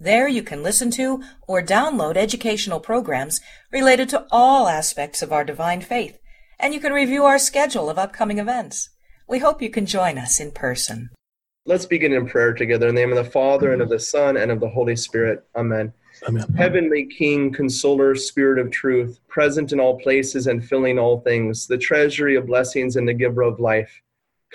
[0.00, 3.40] There you can listen to or download educational programs
[3.70, 6.18] related to all aspects of our divine faith,
[6.58, 8.90] and you can review our schedule of upcoming events.
[9.28, 11.10] We hope you can join us in person.
[11.64, 12.88] Let's begin in prayer together.
[12.88, 15.46] In the name of the Father, and of the Son, and of the Holy Spirit.
[15.54, 15.92] Amen.
[16.26, 16.44] Amen.
[16.56, 21.78] Heavenly King, Consoler, Spirit of truth, present in all places and filling all things, the
[21.78, 24.02] treasury of blessings and the giver of life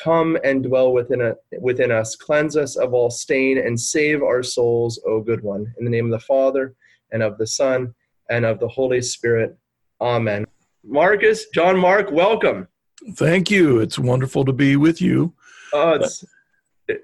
[0.02, 4.42] Come and dwell within, a, within us, cleanse us of all stain, and save our
[4.42, 5.74] souls, O good one.
[5.78, 6.74] In the name of the Father,
[7.12, 7.94] and of the Son,
[8.30, 9.58] and of the Holy Spirit.
[10.00, 10.46] Amen.
[10.84, 12.68] Marcus, John Mark, welcome.
[13.16, 13.80] Thank you.
[13.80, 15.34] It's wonderful to be with you.
[15.74, 16.24] Oh, it's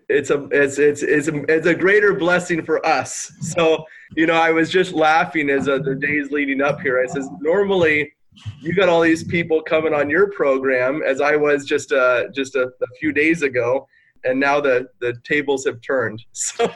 [0.10, 3.32] it's a it's it's it's a, it's a greater blessing for us.
[3.42, 7.02] So you know, I was just laughing as uh, the days leading up here.
[7.02, 8.12] I says normally
[8.62, 12.56] you got all these people coming on your program as I was just uh, just
[12.56, 13.88] a, a few days ago,
[14.24, 16.24] and now the the tables have turned.
[16.34, 16.72] So,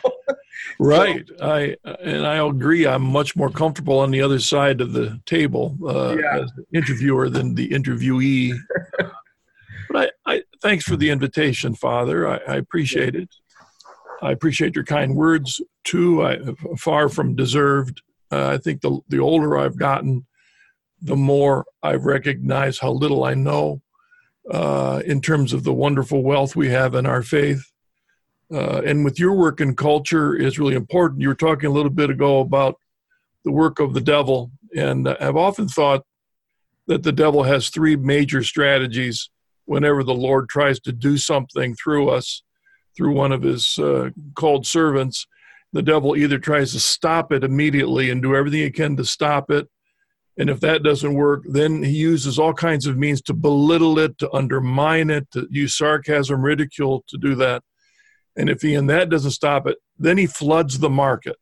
[0.80, 2.85] right, so, I and I agree.
[2.85, 6.39] I'm much more comfortable on the other side of the table uh, yeah.
[6.39, 8.57] as the interviewer than the interviewee.
[9.89, 12.27] but I, I thanks for the invitation, Father.
[12.27, 13.30] I, I appreciate it.
[14.21, 16.23] I appreciate your kind words too.
[16.23, 16.39] I
[16.77, 18.02] far from deserved.
[18.31, 20.25] Uh, I think the the older I've gotten,
[21.02, 23.81] the more I recognize how little I know
[24.52, 27.64] uh, in terms of the wonderful wealth we have in our faith.
[28.52, 31.22] Uh, and with your work in culture is really important.
[31.22, 32.80] You were talking a little bit ago about
[33.45, 36.03] the work of the devil, and I've often thought
[36.88, 39.30] that the devil has three major strategies
[39.66, 42.42] whenever the Lord tries to do something through us,
[42.97, 45.27] through one of his uh, called servants.
[45.71, 49.52] The devil either tries to stop it immediately and do everything he can to stop
[49.52, 49.67] it,
[50.37, 54.17] and if that doesn't work, then he uses all kinds of means to belittle it,
[54.19, 57.61] to undermine it, to use sarcasm, ridicule to do that.
[58.37, 61.35] And if he and that doesn't stop it, then he floods the market.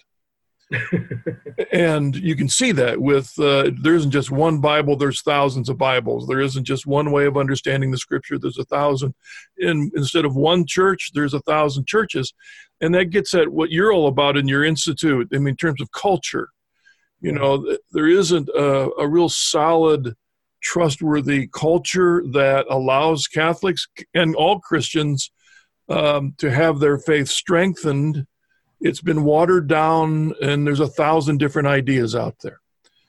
[1.71, 5.77] and you can see that with uh, there isn't just one Bible, there's thousands of
[5.77, 6.27] Bibles.
[6.27, 9.13] There isn't just one way of understanding the scripture, there's a thousand.
[9.59, 12.33] And instead of one church, there's a thousand churches.
[12.81, 15.81] And that gets at what you're all about in your institute, I mean, in terms
[15.81, 16.49] of culture
[17.19, 20.15] you know, there isn't a, a real solid,
[20.61, 25.31] trustworthy culture that allows Catholics and all Christians
[25.89, 28.27] um, to have their faith strengthened.
[28.79, 32.59] It's been watered down, and there's a thousand different ideas out there.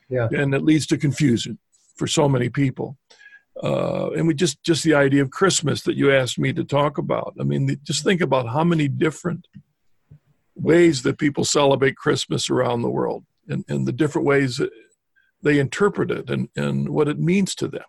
[0.08, 0.28] Yeah.
[0.30, 1.58] And it leads to confusion
[1.96, 2.96] for so many people.
[3.62, 6.96] Uh, and we just just the idea of Christmas that you asked me to talk
[6.96, 7.34] about.
[7.40, 9.48] I mean, just think about how many different
[10.54, 14.60] ways that people celebrate Christmas around the world and, and the different ways
[15.42, 17.84] they interpret it and, and what it means to them.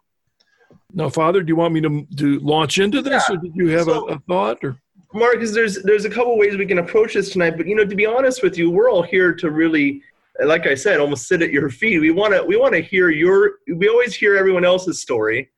[0.93, 3.35] Now, Father, do you want me to, to launch into this, yeah.
[3.35, 4.57] or did you have so, a, a, thought?
[4.63, 4.77] Or
[5.13, 7.95] Marcus, there's there's a couple ways we can approach this tonight, but you know, to
[7.95, 10.01] be honest with you, we're all here to really,
[10.43, 11.99] like I said, almost sit at your feet.
[11.99, 13.53] We want to we want to hear your.
[13.67, 15.49] We always hear everyone else's story,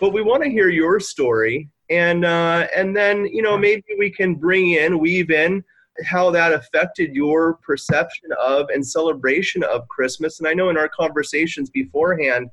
[0.00, 4.10] but we want to hear your story, and uh, and then you know maybe we
[4.10, 5.64] can bring in, weave in
[6.04, 10.38] how that affected your perception of and celebration of Christmas.
[10.38, 12.48] And I know in our conversations beforehand,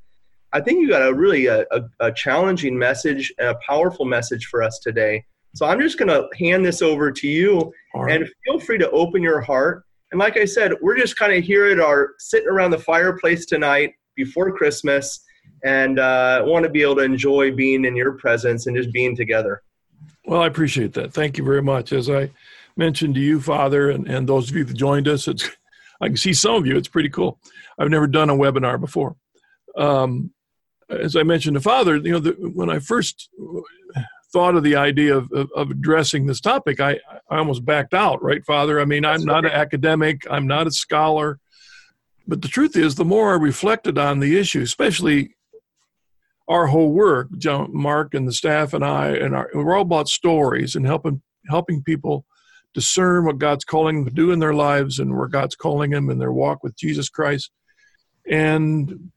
[0.51, 4.45] I think you got a really a, a, a challenging message and a powerful message
[4.45, 5.25] for us today.
[5.55, 8.15] So I'm just going to hand this over to you, right.
[8.15, 9.83] and feel free to open your heart.
[10.11, 13.45] And like I said, we're just kind of here at our sitting around the fireplace
[13.45, 15.23] tonight before Christmas,
[15.63, 19.15] and uh, want to be able to enjoy being in your presence and just being
[19.15, 19.63] together.
[20.25, 21.13] Well, I appreciate that.
[21.13, 21.93] Thank you very much.
[21.93, 22.29] As I
[22.75, 25.27] mentioned to you, Father, and, and those of you that joined us.
[25.27, 25.49] It's
[26.01, 26.75] I can see some of you.
[26.75, 27.39] It's pretty cool.
[27.79, 29.15] I've never done a webinar before.
[29.77, 30.33] Um,
[30.89, 33.29] as I mentioned to Father, you know, the, when I first
[34.31, 36.99] thought of the idea of, of, of, addressing this topic, I,
[37.29, 38.79] I almost backed out, right, Father?
[38.79, 41.39] I mean, I'm not an academic, I'm not a scholar.
[42.27, 45.35] But the truth is, the more I reflected on the issue, especially
[46.47, 50.09] our whole work, John, Mark and the staff and I, and our, we're all about
[50.09, 52.25] stories and helping helping people
[52.73, 56.09] discern what God's calling them to do in their lives and where God's calling them
[56.09, 57.51] in their walk with Jesus Christ.
[58.29, 59.11] And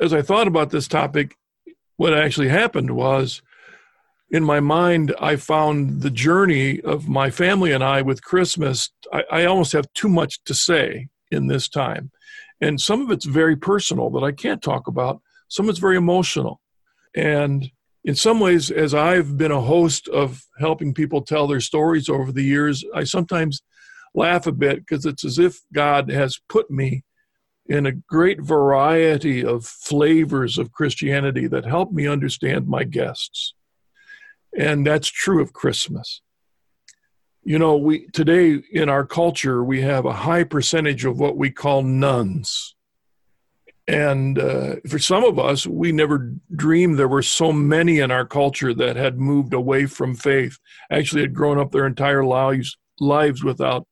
[0.00, 1.36] as I thought about this topic,
[1.96, 3.42] what actually happened was
[4.30, 8.90] in my mind, I found the journey of my family and I with Christmas.
[9.12, 12.10] I, I almost have too much to say in this time.
[12.60, 15.20] And some of it's very personal that I can't talk about.
[15.48, 16.60] some of it's very emotional.
[17.14, 17.70] And
[18.06, 22.30] in some ways, as I've been a host of helping people tell their stories over
[22.30, 23.62] the years, I sometimes
[24.14, 27.02] laugh a bit because it's as if God has put me
[27.66, 33.54] in a great variety of flavors of Christianity that help me understand my guests.
[34.56, 36.22] And that's true of Christmas.
[37.42, 41.50] You know, we today in our culture we have a high percentage of what we
[41.50, 42.75] call nones.
[43.88, 48.26] And uh, for some of us, we never dreamed there were so many in our
[48.26, 50.58] culture that had moved away from faith,
[50.90, 53.86] actually had grown up their entire lives, lives without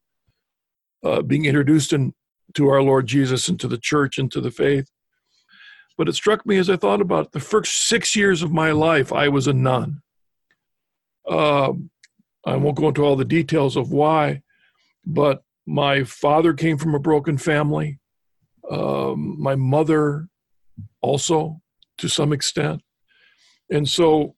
[1.05, 2.13] uh, being introduced in,
[2.55, 4.91] to our Lord Jesus and to the church and to the faith.
[5.97, 8.73] But it struck me as I thought about it, the first six years of my
[8.73, 10.03] life, I was a none.
[11.29, 11.73] Uh,
[12.45, 14.43] I won't go into all the details of why,
[15.07, 18.01] but my father came from a broken family
[18.71, 20.29] um, my mother
[21.01, 21.61] also
[21.99, 22.83] to some extent.
[23.71, 24.35] And so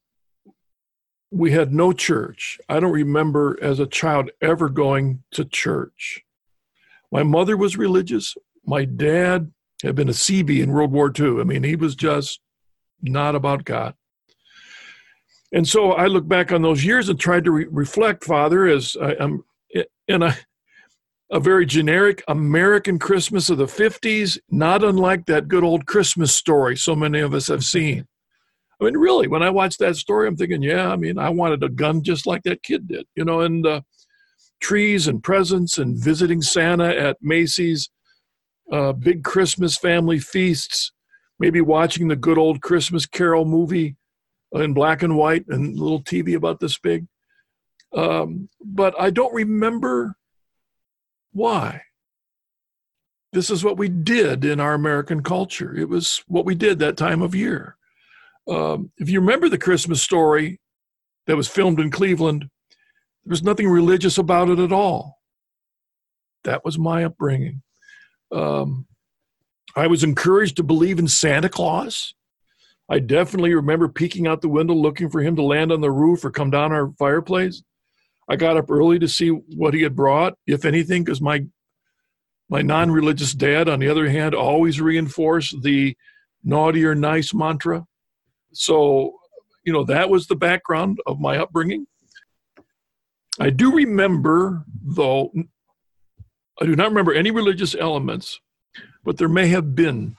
[1.31, 2.59] we had no church.
[2.69, 6.23] I don't remember as a child ever going to church.
[7.11, 8.35] My mother was religious.
[8.65, 9.53] My dad
[9.83, 11.41] had been a CB in World War II.
[11.41, 12.41] I mean, he was just
[13.03, 13.95] not about God.
[15.53, 18.97] And so I look back on those years and tried to re- reflect, Father, as
[19.01, 19.45] I, am
[20.09, 20.37] and I,
[21.31, 26.77] a very generic American Christmas of the 50s, not unlike that good old Christmas story
[26.77, 28.07] so many of us have seen.
[28.81, 31.63] I mean, really, when I watch that story, I'm thinking, yeah, I mean, I wanted
[31.63, 33.81] a gun just like that kid did, you know, and uh,
[34.61, 37.91] trees and presents and visiting Santa at Macy's,
[38.71, 40.93] uh, big Christmas family feasts,
[41.39, 43.97] maybe watching the good old Christmas Carol movie
[44.53, 47.07] in black and white and little TV about this big.
[47.95, 50.17] Um, but I don't remember
[51.33, 51.83] why?
[53.33, 55.77] This is what we did in our American culture.
[55.77, 57.77] It was what we did that time of year.
[58.49, 60.61] Um, if you remember the Christmas story
[61.27, 65.19] that was filmed in Cleveland, there was nothing religious about it at all.
[66.45, 67.63] That was my upbringing.
[68.33, 68.87] Um,
[69.75, 72.15] I was encouraged to believe in Santa Claus.
[72.89, 76.25] I definitely remember peeking out the window looking for him to land on the roof
[76.25, 77.63] or come down our fireplace.
[78.29, 81.47] I got up early to see what he had brought, if anything, because my
[82.49, 85.97] my non-religious dad, on the other hand, always reinforced the
[86.45, 87.85] naughty or nice mantra.
[88.53, 89.17] So,
[89.65, 91.87] you know, that was the background of my upbringing.
[93.41, 95.33] I do remember, though,
[96.61, 98.41] I do not remember any religious elements,
[99.05, 100.17] but there may have been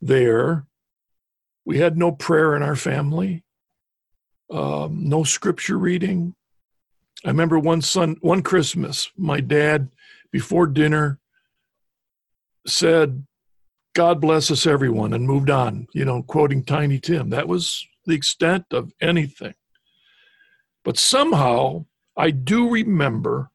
[0.00, 0.66] there.
[1.64, 3.44] We had no prayer in our family,
[4.50, 6.34] um, no scripture reading,
[7.24, 9.88] I remember one son, one Christmas, my dad,
[10.30, 11.20] before dinner,
[12.66, 13.26] said,
[13.94, 17.30] God bless us, everyone, and moved on, you know, quoting Tiny Tim.
[17.30, 19.54] That was the extent of anything.
[20.84, 21.84] But somehow
[22.16, 23.50] I do remember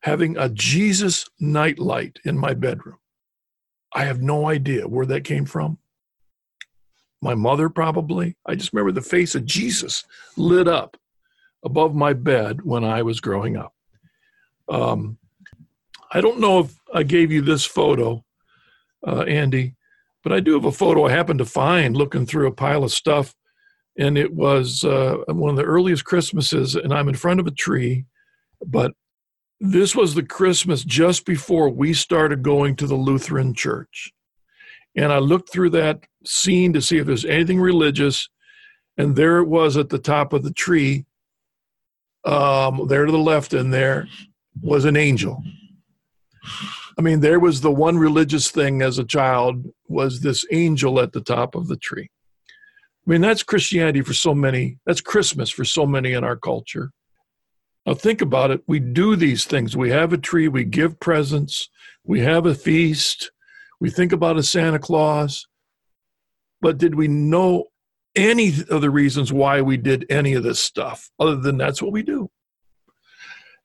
[0.00, 2.98] having a Jesus nightlight in my bedroom.
[3.94, 5.78] I have no idea where that came from.
[7.22, 8.36] My mother, probably.
[8.46, 10.04] I just remember the face of Jesus
[10.36, 10.96] lit up
[11.66, 13.74] above my bed when I was growing up.
[14.68, 15.18] Um,
[16.12, 18.24] I don't know if I gave you this photo,
[19.06, 19.74] uh, Andy,
[20.22, 22.92] but I do have a photo I happened to find looking through a pile of
[22.92, 23.34] stuff.
[23.98, 27.50] And it was uh, one of the earliest Christmases, and I'm in front of a
[27.50, 28.04] tree.
[28.64, 28.92] But
[29.60, 34.12] this was the Christmas just before we started going to the Lutheran church.
[34.94, 38.28] And I looked through that scene to see if there's anything religious.
[38.96, 41.06] And there it was at the top of the tree
[42.26, 44.08] um, there to the left in there
[44.60, 45.42] was an angel.
[46.98, 51.12] I mean, there was the one religious thing as a child was this angel at
[51.12, 52.10] the top of the tree.
[53.06, 54.78] I mean, that's Christianity for so many.
[54.86, 56.90] That's Christmas for so many in our culture.
[57.84, 58.62] Now, think about it.
[58.66, 59.76] We do these things.
[59.76, 61.68] We have a tree, we give presents,
[62.02, 63.30] we have a feast,
[63.78, 65.46] we think about a Santa Claus.
[66.60, 67.66] But did we know
[68.16, 71.92] any of the reasons why we did any of this stuff, other than that's what
[71.92, 72.30] we do.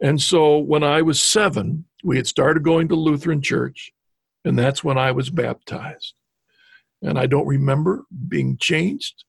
[0.01, 3.91] And so when I was seven, we had started going to Lutheran church,
[4.43, 6.13] and that's when I was baptized.
[7.01, 9.23] And I don't remember being changed.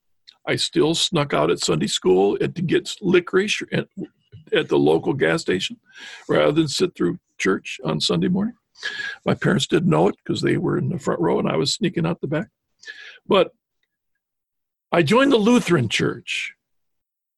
[0.47, 3.87] I still snuck out at Sunday school to get licorice at,
[4.52, 5.79] at the local gas station
[6.29, 8.55] rather than sit through church on Sunday morning.
[9.25, 11.73] My parents didn't know it because they were in the front row and I was
[11.73, 12.49] sneaking out the back.
[13.26, 13.52] But
[14.95, 16.53] I joined the Lutheran church.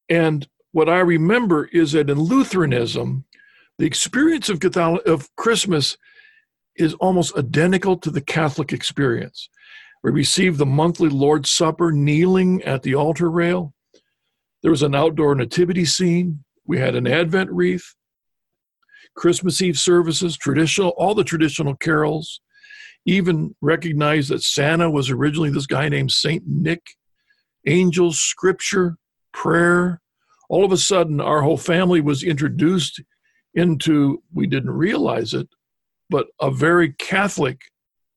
[0.09, 3.23] And what I remember is that in Lutheranism,
[3.77, 5.97] the experience of, Catholic, of Christmas
[6.75, 9.49] is almost identical to the Catholic experience.
[10.03, 13.73] We received the monthly Lord's Supper kneeling at the altar rail.
[14.61, 16.43] There was an outdoor nativity scene.
[16.67, 17.95] We had an Advent wreath,
[19.15, 22.41] Christmas Eve services, traditional, all the traditional carols.
[23.05, 26.81] Even recognized that Santa was originally this guy named Saint Nick.
[27.65, 28.97] Angels, scripture,
[29.31, 30.01] prayer.
[30.49, 33.01] All of a sudden, our whole family was introduced
[33.53, 35.47] into, we didn't realize it,
[36.09, 37.61] but a very Catholic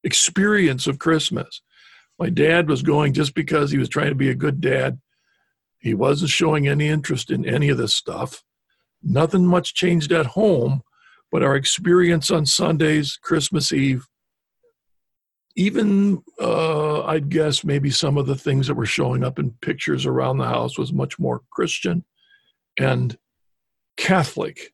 [0.05, 1.63] experience of Christmas.
[2.19, 4.99] My dad was going just because he was trying to be a good dad
[5.79, 8.43] he wasn't showing any interest in any of this stuff.
[9.03, 10.83] Nothing much changed at home,
[11.31, 14.07] but our experience on Sundays, Christmas Eve,
[15.59, 20.07] even uh, I'd guess maybe some of the things that were showing up in pictures
[20.07, 22.05] around the house was much more Christian
[22.79, 23.19] and
[23.97, 24.73] Catholic.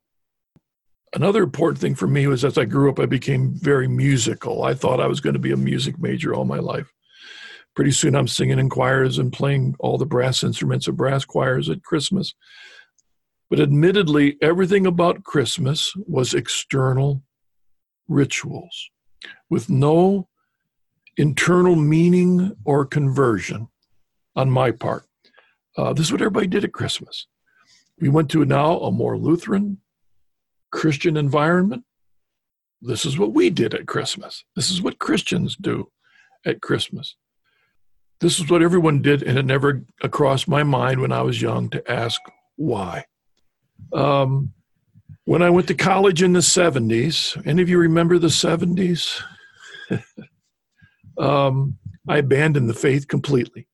[1.14, 4.64] Another important thing for me was as I grew up, I became very musical.
[4.64, 6.92] I thought I was going to be a music major all my life
[7.74, 11.68] pretty soon I'm singing in choirs and playing all the brass instruments of brass choirs
[11.68, 12.34] at Christmas.
[13.50, 17.22] But admittedly, everything about Christmas was external
[18.08, 18.90] rituals
[19.50, 20.28] with no
[21.16, 23.68] internal meaning or conversion
[24.36, 25.04] on my part.
[25.76, 27.26] Uh, this is what everybody did at Christmas.
[28.00, 29.78] We went to now a more Lutheran
[30.72, 31.84] Christian environment.
[32.82, 34.44] This is what we did at Christmas.
[34.56, 35.90] This is what Christians do
[36.44, 37.16] at Christmas.
[38.20, 41.70] This is what everyone did, and it never crossed my mind when I was young
[41.70, 42.20] to ask
[42.56, 43.04] why.
[43.92, 44.52] Um,
[45.24, 49.22] when I went to college in the 70s, any of you remember the 70s?
[51.18, 51.78] um,
[52.08, 53.66] I abandoned the faith completely.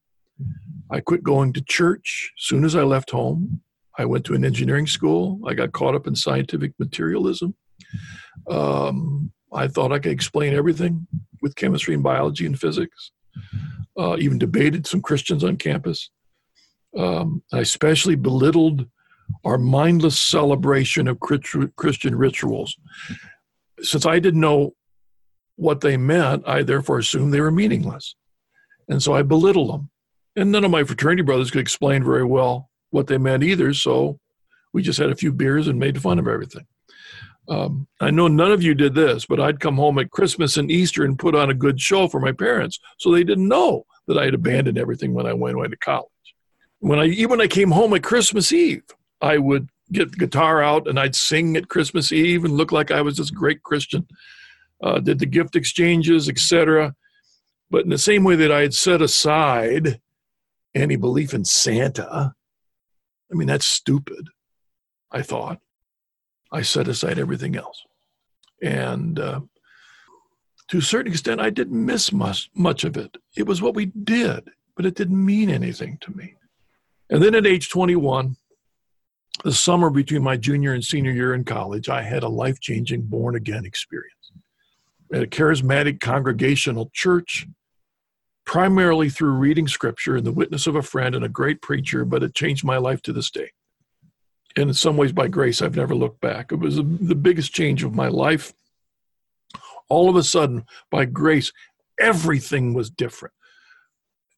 [0.91, 3.61] I quit going to church as soon as I left home.
[3.99, 5.41] I went to an engineering school.
[5.47, 7.55] I got caught up in scientific materialism.
[8.49, 11.07] Um, I thought I could explain everything
[11.43, 13.13] with chemistry and biology and physics
[13.99, 16.11] uh, even debated some Christians on campus.
[16.97, 18.87] Um, I especially belittled
[19.45, 22.77] our mindless celebration of Christian rituals.
[23.81, 24.75] Since I didn't know
[25.61, 28.17] what they meant, I therefore assumed they were meaningless.
[28.89, 29.91] And so I belittled them.
[30.35, 33.75] And none of my fraternity brothers could explain very well what they meant either.
[33.75, 34.19] So
[34.73, 36.67] we just had a few beers and made fun of everything.
[37.49, 40.71] Um, I know none of you did this, but I'd come home at Christmas and
[40.71, 44.17] Easter and put on a good show for my parents, so they didn't know that
[44.17, 46.07] I had abandoned everything when I went away to college.
[46.79, 48.85] When I even when I came home at Christmas Eve,
[49.21, 52.93] I would get the guitar out and I'd sing at Christmas Eve and look like
[52.93, 54.07] I was this great Christian.
[54.83, 56.95] Uh, did the gift exchanges, etc.
[57.71, 60.01] But in the same way that I had set aside
[60.75, 62.35] any belief in Santa,
[63.31, 64.29] I mean that's stupid.
[65.13, 65.59] I thought
[66.53, 67.83] I set aside everything else.
[68.63, 69.41] And uh,
[70.69, 73.17] to a certain extent, I didn't miss much, much of it.
[73.37, 76.35] It was what we did, but it didn't mean anything to me.
[77.09, 78.37] And then at age 21,
[79.45, 83.03] the summer between my junior and senior year in college, I had a life changing
[83.03, 84.15] born again experience
[85.13, 87.47] at a charismatic congregational church,
[88.45, 92.23] primarily through reading scripture and the witness of a friend and a great preacher, but
[92.23, 93.51] it changed my life to this day.
[94.57, 96.51] And in some ways by grace i've never looked back.
[96.53, 98.53] It was the biggest change of my life.
[99.89, 101.53] All of a sudden by grace
[102.01, 103.35] everything was different.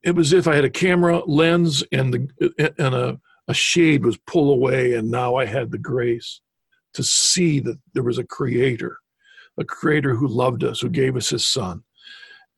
[0.03, 4.19] It was if i had a camera lens and the and a, a shade was
[4.27, 6.41] pulled away and now i had the grace
[6.95, 8.99] to see that there was a creator
[9.59, 11.83] a creator who loved us who gave us his son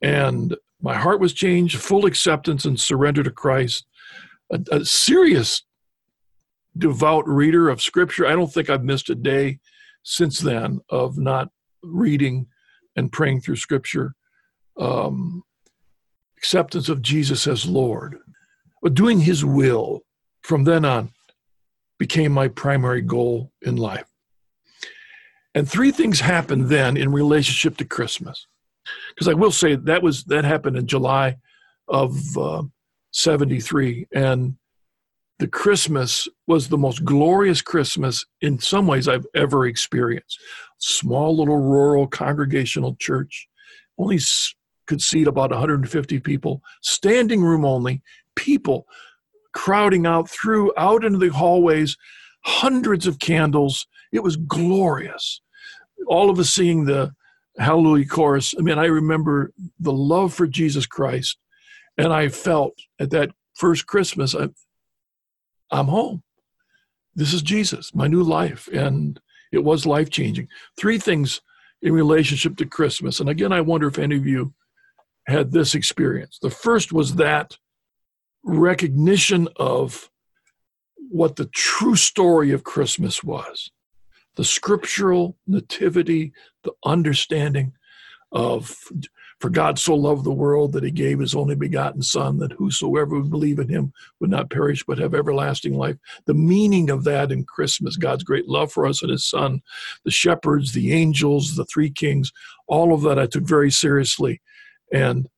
[0.02, 3.86] and my heart was changed full acceptance and surrender to christ
[4.52, 5.62] a, a serious
[6.76, 8.26] devout reader of scripture.
[8.26, 9.60] I don't think I've missed a day
[10.02, 11.48] since then of not
[11.82, 12.46] reading
[12.96, 14.14] and praying through scripture.
[14.78, 15.42] Um,
[16.36, 18.18] acceptance of Jesus as Lord,
[18.82, 20.02] but doing his will
[20.42, 21.10] from then on
[21.98, 24.08] became my primary goal in life.
[25.54, 28.46] And three things happened then in relationship to Christmas.
[29.08, 31.36] Because I will say that was that happened in July
[31.88, 32.62] of uh,
[33.12, 34.56] 73 and
[35.38, 40.38] the Christmas was the most glorious Christmas in some ways I've ever experienced.
[40.78, 43.48] Small little rural congregational church,
[43.98, 44.20] only
[44.86, 48.02] could seat about 150 people, standing room only,
[48.36, 48.86] people
[49.52, 51.96] crowding out through out into the hallways,
[52.44, 53.86] hundreds of candles.
[54.12, 55.40] It was glorious.
[56.06, 57.12] All of us seeing the
[57.58, 58.54] Hallelujah chorus.
[58.58, 61.38] I mean, I remember the love for Jesus Christ,
[61.96, 64.48] and I felt at that first Christmas, I,
[65.70, 66.22] I'm home.
[67.14, 68.68] This is Jesus, my new life.
[68.72, 69.20] And
[69.52, 70.48] it was life changing.
[70.76, 71.40] Three things
[71.80, 73.20] in relationship to Christmas.
[73.20, 74.52] And again, I wonder if any of you
[75.28, 76.38] had this experience.
[76.42, 77.56] The first was that
[78.42, 80.10] recognition of
[81.08, 83.70] what the true story of Christmas was
[84.36, 87.72] the scriptural nativity, the understanding
[88.32, 88.76] of
[89.40, 93.20] for God so loved the world that he gave his only begotten Son, that whosoever
[93.20, 95.96] would believe in him would not perish but have everlasting life.
[96.24, 99.60] The meaning of that in Christmas, God's great love for us and his Son,
[100.04, 102.32] the shepherds, the angels, the three kings,
[102.68, 104.40] all of that I took very seriously.
[104.92, 105.28] And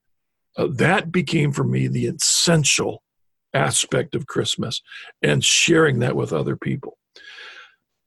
[0.57, 3.03] uh, that became for me the essential
[3.55, 4.83] aspect of Christmas
[5.23, 6.99] and sharing that with other people.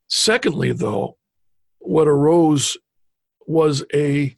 [0.09, 1.17] Secondly, though,
[1.77, 2.77] what arose
[3.47, 4.35] was a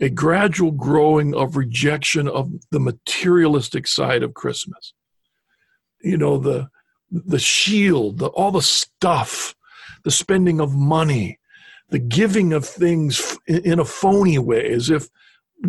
[0.00, 4.94] a gradual growing of rejection of the materialistic side of Christmas.
[6.02, 6.68] You know, the
[7.10, 9.54] the shield, the, all the stuff,
[10.02, 11.38] the spending of money,
[11.90, 15.08] the giving of things in a phony way, as if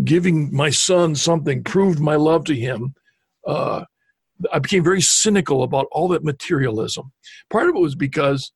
[0.05, 2.95] giving my son something proved my love to him.
[3.45, 3.83] Uh,
[4.51, 7.12] I became very cynical about all that materialism.
[7.50, 8.51] Part of it was because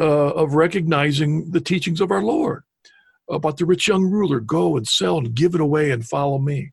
[0.00, 2.62] uh, of recognizing the teachings of our Lord
[3.30, 6.72] about the rich young ruler go and sell and give it away and follow me.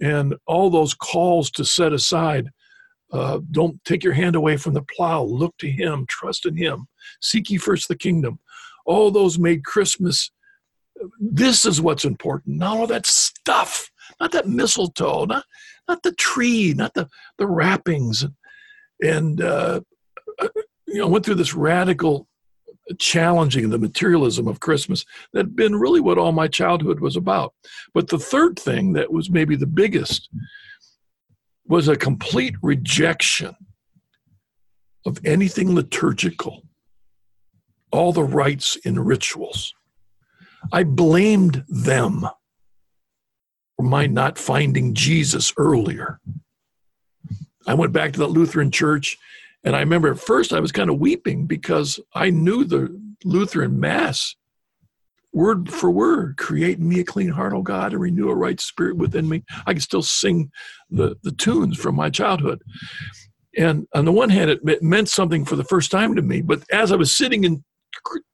[0.00, 2.50] And all those calls to set aside
[3.12, 5.22] uh, don't take your hand away from the plow.
[5.22, 6.86] Look to Him, trust in Him,
[7.20, 8.38] seek ye first the kingdom.
[8.84, 10.30] All those made Christmas.
[11.20, 12.56] This is what's important.
[12.56, 15.44] Not all that stuff, not that mistletoe, not
[15.88, 17.08] not the tree, not the
[17.38, 18.26] the wrappings,
[19.02, 19.80] and uh,
[20.86, 22.27] you know went through this radical
[22.98, 27.54] challenging the materialism of Christmas that had been really what all my childhood was about.
[27.94, 30.28] But the third thing that was maybe the biggest
[31.66, 33.54] was a complete rejection
[35.06, 36.62] of anything liturgical,
[37.92, 39.74] all the rites and rituals.
[40.72, 42.26] I blamed them
[43.76, 46.20] for my not finding Jesus earlier.
[47.66, 49.18] I went back to the Lutheran church
[49.64, 53.78] and I remember at first I was kind of weeping because I knew the Lutheran
[53.80, 54.36] Mass
[55.32, 58.96] word for word create me a clean heart, O God, and renew a right spirit
[58.96, 59.44] within me.
[59.66, 60.50] I can still sing
[60.90, 62.62] the, the tunes from my childhood.
[63.56, 66.42] And on the one hand, it meant something for the first time to me.
[66.42, 67.64] But as I was sitting in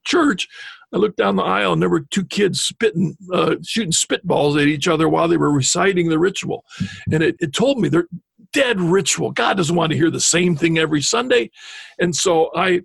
[0.04, 0.48] church,
[0.92, 4.68] I looked down the aisle and there were two kids spitting, uh, shooting spitballs at
[4.68, 6.64] each other while they were reciting the ritual.
[7.10, 8.08] And it, it told me they're,
[8.54, 9.32] dead ritual.
[9.32, 11.50] God doesn't want to hear the same thing every Sunday.
[11.98, 12.82] And so I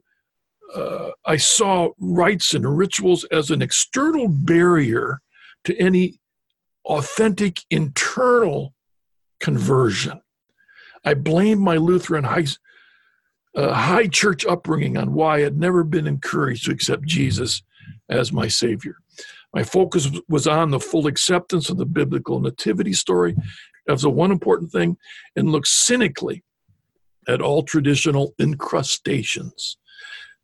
[0.76, 5.22] uh, I saw rites and rituals as an external barrier
[5.64, 6.20] to any
[6.86, 8.74] authentic internal
[9.40, 10.22] conversion.
[11.04, 12.46] I blamed my Lutheran high,
[13.56, 17.64] uh, high church upbringing on why I had never been encouraged to accept Jesus
[18.10, 18.98] as my Savior.
[19.54, 23.36] My focus was on the full acceptance of the biblical nativity story
[23.90, 24.98] as the one important thing
[25.36, 26.44] and look cynically
[27.28, 29.78] at all traditional incrustations.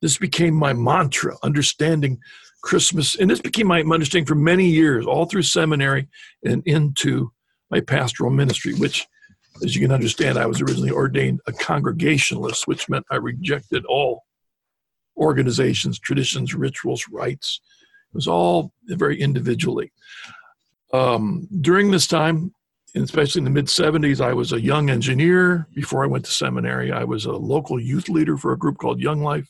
[0.01, 2.19] This became my mantra, understanding
[2.61, 6.07] Christmas, and this became my understanding for many years, all through seminary
[6.43, 7.31] and into
[7.69, 9.07] my pastoral ministry, which,
[9.63, 14.23] as you can understand, I was originally ordained a congregationalist, which meant I rejected all
[15.15, 17.61] organizations, traditions, rituals, rites.
[18.11, 19.91] It was all very individually.
[20.91, 22.53] Um, during this time,
[23.03, 25.67] especially in the mid 70s, I was a young engineer.
[25.75, 29.01] Before I went to seminary, I was a local youth leader for a group called
[29.01, 29.49] Young Life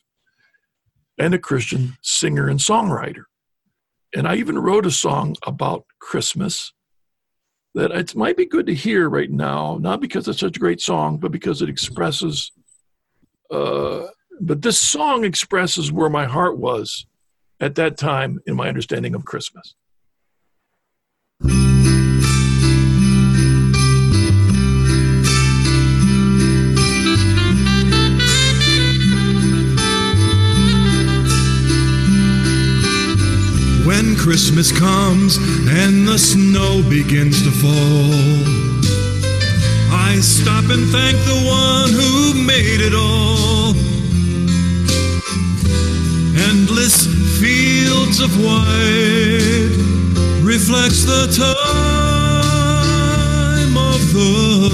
[1.17, 3.23] and a Christian singer and songwriter.
[4.15, 6.73] And I even wrote a song about Christmas
[7.75, 10.81] that it might be good to hear right now, not because it's such a great
[10.81, 12.51] song, but because it expresses,
[13.51, 14.05] uh,
[14.39, 17.05] but this song expresses where my heart was
[17.59, 19.75] at that time in my understanding of Christmas.
[34.25, 35.37] Christmas comes
[35.69, 38.09] and the snow begins to fall.
[39.93, 43.75] I stop and thank the one who made it all.
[46.49, 47.05] Endless
[47.39, 49.69] fields of white
[50.43, 51.53] reflects the time
[53.77, 54.71] of the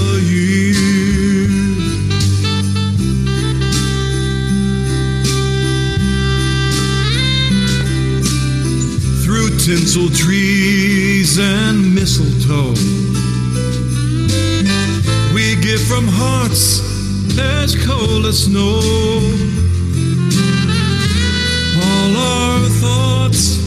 [9.64, 12.74] tinsel trees and mistletoe.
[15.32, 16.80] We give from hearts
[17.38, 18.80] as cold as snow.
[21.78, 23.60] All our thoughts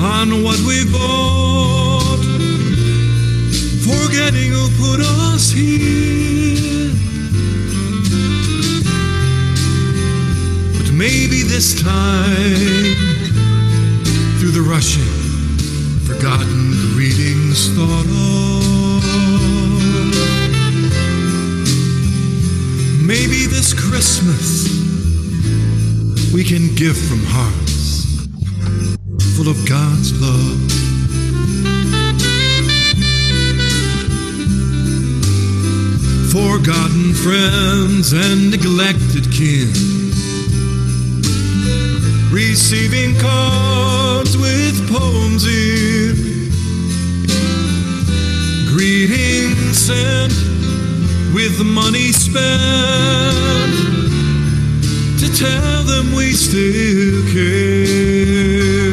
[0.00, 2.24] on what we bought
[3.84, 6.90] forgetting who put us here.
[10.78, 12.96] But maybe this time,
[14.38, 15.17] through the rushing,
[16.18, 19.04] forgotten greetings thought of.
[23.06, 24.66] Maybe this Christmas
[26.32, 28.26] we can give from hearts
[29.36, 30.58] full of God's love.
[36.32, 40.07] Forgotten friends and neglected kin.
[42.60, 46.50] Receiving cards with poems in.
[48.66, 50.32] Greetings sent
[51.32, 52.42] with money spent
[55.20, 58.92] to tell them we still care.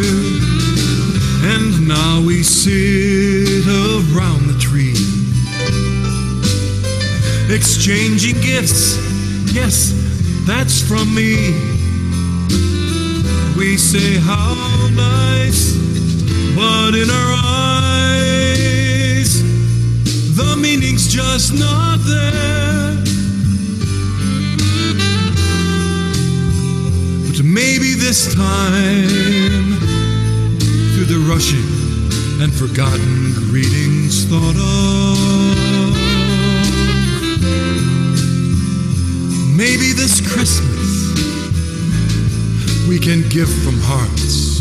[1.51, 4.93] And now we sit around the tree,
[7.53, 8.95] exchanging gifts.
[9.51, 9.91] Yes,
[10.45, 11.74] that's from me.
[13.57, 14.53] We say how
[14.91, 15.73] nice,
[16.55, 17.33] but in our
[18.11, 19.41] eyes,
[20.35, 22.97] the meaning's just not there.
[27.27, 29.79] But maybe this time,
[30.93, 31.69] through the rushing
[32.43, 35.15] and forgotten greetings thought of,
[39.55, 40.74] maybe this Christmas
[42.87, 44.59] we can give from hearts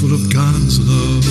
[0.00, 1.24] full of God's love.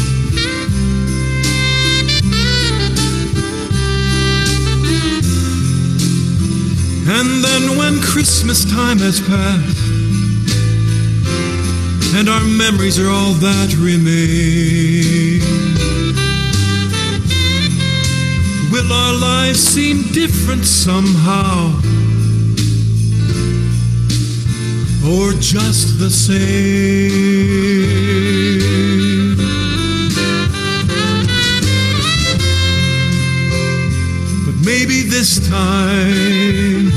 [7.09, 9.77] And then when Christmas time has passed,
[12.15, 15.41] and our memories are all that remain,
[18.71, 21.96] will our lives seem different somehow?
[25.09, 26.37] Or just the same?
[34.45, 36.91] But maybe this time,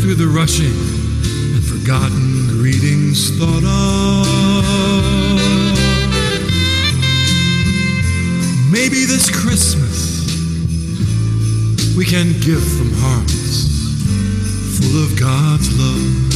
[0.00, 0.72] through the rushing
[1.54, 4.26] and forgotten greetings thought of,
[8.72, 10.24] maybe this Christmas
[11.94, 13.68] we can give from hearts
[14.78, 16.31] full of God's love.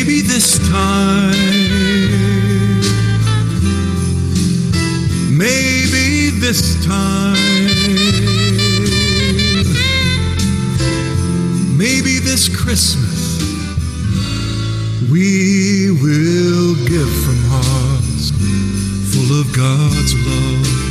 [0.00, 1.32] Maybe this time,
[5.36, 7.34] maybe this time,
[11.76, 13.42] maybe this Christmas,
[15.10, 18.30] we will give from hearts
[19.12, 20.87] full of God's love.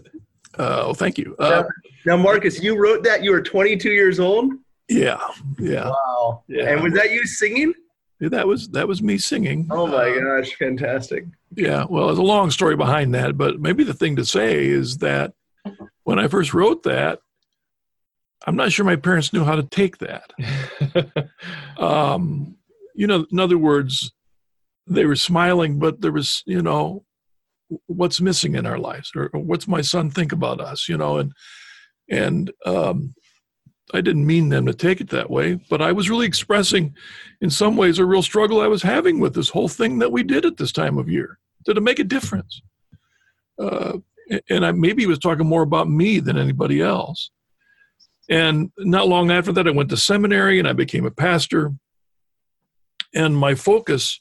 [0.58, 1.36] uh, thank you.
[1.38, 1.64] Uh,
[2.04, 4.52] Now, Marcus, you wrote that you were 22 years old.
[4.88, 5.20] yeah,
[5.58, 6.44] yeah, Wow.
[6.48, 6.70] Yeah.
[6.70, 7.74] And was that you singing?
[8.20, 9.66] Yeah, That was that was me singing.
[9.70, 11.24] Oh my Uh, gosh, fantastic.
[11.54, 14.98] Yeah, well, there's a long story behind that, but maybe the thing to say is
[14.98, 15.32] that
[16.04, 17.18] when I first wrote that,
[18.46, 20.30] I'm not sure my parents knew how to take that.
[21.78, 22.56] um,
[22.94, 24.12] you know, in other words,
[24.86, 27.04] they were smiling, but there was, you know,
[27.86, 31.18] what's missing in our lives, or, or what's my son think about us, you know,
[31.18, 31.32] and
[32.08, 33.14] and um,
[33.94, 36.94] I didn't mean them to take it that way, but I was really expressing,
[37.40, 40.22] in some ways, a real struggle I was having with this whole thing that we
[40.22, 41.38] did at this time of year.
[41.64, 42.62] Did it make a difference?
[43.60, 43.98] Uh,
[44.50, 47.30] and I maybe he was talking more about me than anybody else.
[48.28, 51.72] And not long after that, I went to seminary and I became a pastor.
[53.14, 54.20] And my focus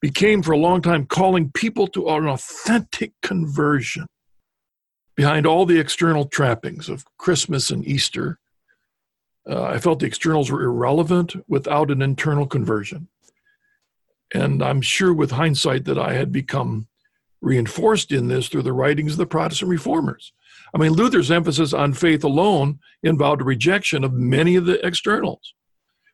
[0.00, 4.06] became for a long time calling people to an authentic conversion
[5.16, 8.38] behind all the external trappings of Christmas and Easter.
[9.48, 13.08] Uh, I felt the externals were irrelevant without an internal conversion.
[14.32, 16.86] And I'm sure with hindsight that I had become
[17.40, 20.32] reinforced in this through the writings of the Protestant reformers.
[20.74, 25.54] I mean, Luther's emphasis on faith alone involved a rejection of many of the externals.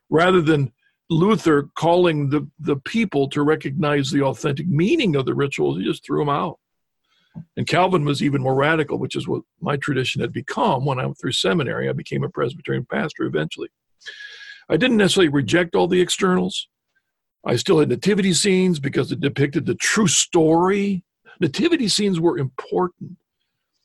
[0.09, 0.71] Rather than
[1.09, 6.03] Luther calling the, the people to recognize the authentic meaning of the rituals, he just
[6.03, 6.59] threw them out.
[7.57, 11.05] And Calvin was even more radical, which is what my tradition had become when I
[11.05, 11.89] went through seminary.
[11.89, 13.69] I became a Presbyterian pastor eventually.
[14.69, 16.67] I didn't necessarily reject all the externals.
[17.45, 21.03] I still had nativity scenes because it depicted the true story.
[21.39, 23.17] Nativity scenes were important.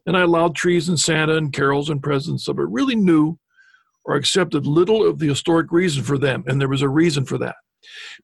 [0.06, 3.38] And I allowed trees and Santa and carols and presents of it really knew
[4.10, 6.42] or accepted little of the historic reason for them.
[6.48, 7.54] And there was a reason for that.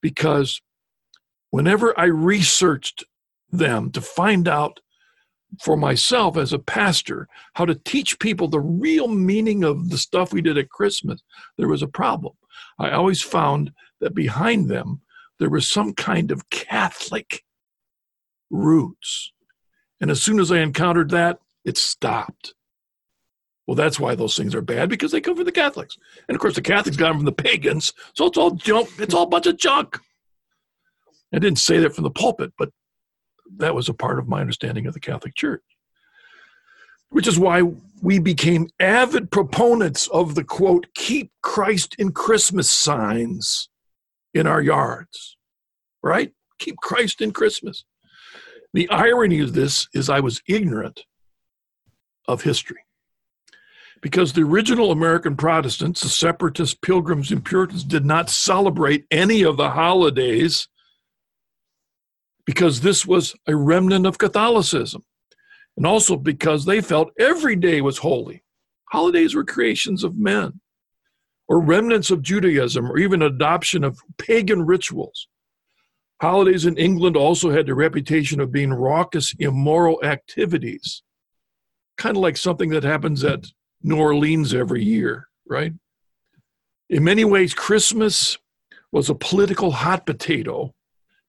[0.03, 0.61] Because
[1.51, 3.05] whenever I researched
[3.53, 4.81] them to find out
[5.62, 10.33] for myself as a pastor how to teach people the real meaning of the stuff
[10.33, 11.22] we did at Christmas,
[11.57, 12.35] there was a problem.
[12.81, 13.70] I always found
[14.01, 15.03] that behind them,
[15.38, 17.44] there was some kind of Catholic
[18.51, 19.33] roots.
[20.01, 22.56] And as soon as I encountered that, it stopped.
[23.66, 25.98] Well, that's why those things are bad because they come from the Catholics.
[26.29, 27.92] And of course, the Catholics got them from the pagans.
[28.14, 28.88] So it's all junk.
[28.98, 29.98] It's all a bunch of junk.
[31.35, 32.70] I didn't say that from the pulpit, but
[33.57, 35.62] that was a part of my understanding of the Catholic Church.
[37.11, 37.62] Which is why
[38.02, 43.68] we became avid proponents of the quote, keep Christ in Christmas signs
[44.35, 45.37] in our yards,
[46.02, 46.33] right?
[46.59, 47.85] Keep Christ in Christmas.
[48.72, 51.05] The irony of this is I was ignorant
[52.29, 52.86] of history.
[54.02, 59.56] Because the original American Protestants, the separatists, pilgrims, and Puritans, did not celebrate any of
[59.56, 60.68] the holidays
[62.44, 65.04] because this was a remnant of Catholicism.
[65.76, 68.42] And also because they felt every day was holy.
[68.90, 70.61] Holidays were creations of men
[71.48, 75.28] or remnants of Judaism or even adoption of pagan rituals.
[76.20, 81.02] Holidays in England also had the reputation of being raucous, immoral activities,
[81.98, 83.44] kind of like something that happens at
[83.87, 85.72] New Orleans every year, right?
[86.90, 88.37] In many ways, Christmas
[88.90, 90.75] was a political hot potato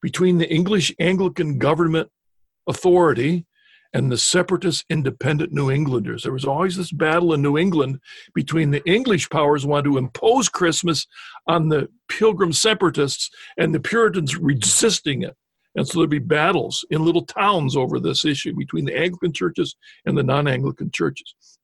[0.02, 2.10] between the English Anglican government
[2.68, 3.46] authority
[3.94, 6.24] and the separatist independent New Englanders.
[6.24, 8.00] There was always this battle in New England
[8.34, 11.06] between the English powers wanting to impose Christmas
[11.46, 15.36] on the Pilgrim separatists and the Puritans resisting it.
[15.76, 19.76] And so there'd be battles in little towns over this issue between the Anglican churches
[20.08, 21.57] and the non Anglican churches.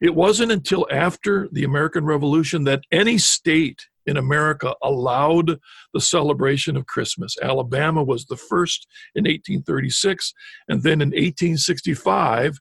[0.00, 5.58] It wasn't until after the American Revolution that any state in America allowed
[5.92, 7.36] the celebration of Christmas.
[7.42, 10.32] Alabama was the first in 1836,
[10.68, 12.58] and then in 1865,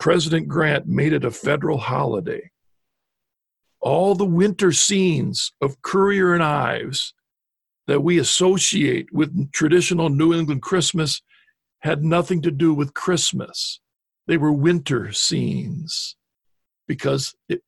[0.00, 2.50] President Grant made it a federal holiday.
[3.80, 7.14] All the winter scenes of Currier and Ives
[7.86, 11.22] that we associate with traditional New England Christmas
[11.80, 13.80] had nothing to do with Christmas.
[14.26, 16.16] They were winter scenes
[16.88, 17.62] because it,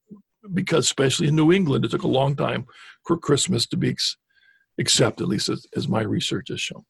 [0.52, 2.66] because especially in New England, it took a long time
[3.06, 4.16] for Christmas to be ex-
[4.78, 6.82] accepted, at least as, as, my research has shown.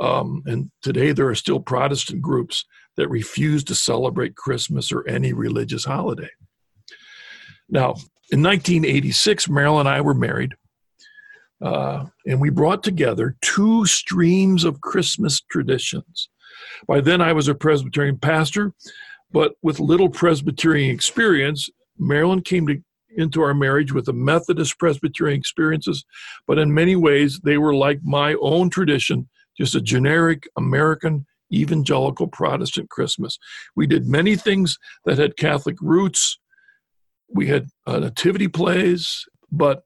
[0.00, 2.64] Um, and today there are still Protestant groups
[2.96, 6.30] that refuse to celebrate Christmas or any religious holiday.
[7.68, 7.94] Now,
[8.30, 10.54] in 1986, Marilyn and I were married,
[11.62, 16.28] uh, and we brought together two streams of Christmas traditions.
[16.88, 18.72] By then, I was a Presbyterian pastor,
[19.32, 21.68] but with little Presbyterian experience,
[21.98, 22.78] Marilyn came to,
[23.16, 26.04] into our marriage with a Methodist Presbyterian experiences,
[26.46, 32.26] but in many ways they were like my own tradition, just a generic American evangelical
[32.26, 33.38] Protestant Christmas.
[33.76, 36.38] We did many things that had Catholic roots.
[37.28, 39.82] We had uh, nativity plays, but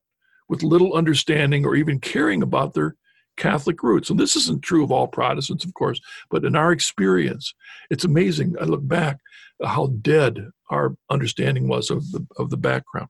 [0.49, 2.95] with little understanding or even caring about their
[3.37, 4.11] Catholic roots.
[4.11, 7.55] And this isn't true of all Protestants, of course, but in our experience,
[7.91, 8.55] it's amazing.
[8.61, 9.19] I look back
[9.65, 13.09] how dead our understanding was of the of the background.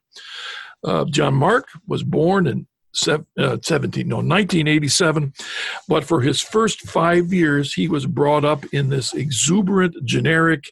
[0.84, 2.66] Uh, John Mark was born in
[3.08, 5.34] uh, 17 no 1987
[5.86, 10.64] but for his first five years he was brought up in this exuberant generic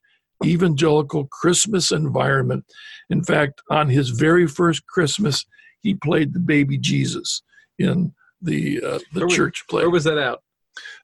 [0.43, 2.65] evangelical christmas environment
[3.11, 5.45] in fact on his very first christmas
[5.83, 7.43] he played the baby jesus
[7.79, 8.11] in
[8.45, 10.43] the uh, the where church play where was that out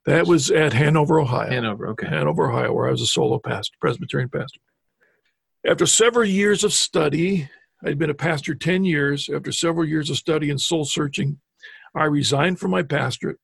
[0.07, 3.77] that was at hanover ohio hanover okay hanover ohio where i was a solo pastor
[3.81, 4.61] presbyterian pastor
[5.67, 7.49] after several years of study,
[7.85, 9.29] I'd been a pastor 10 years.
[9.29, 11.39] After several years of study and soul searching,
[11.95, 13.39] I resigned from my pastorate,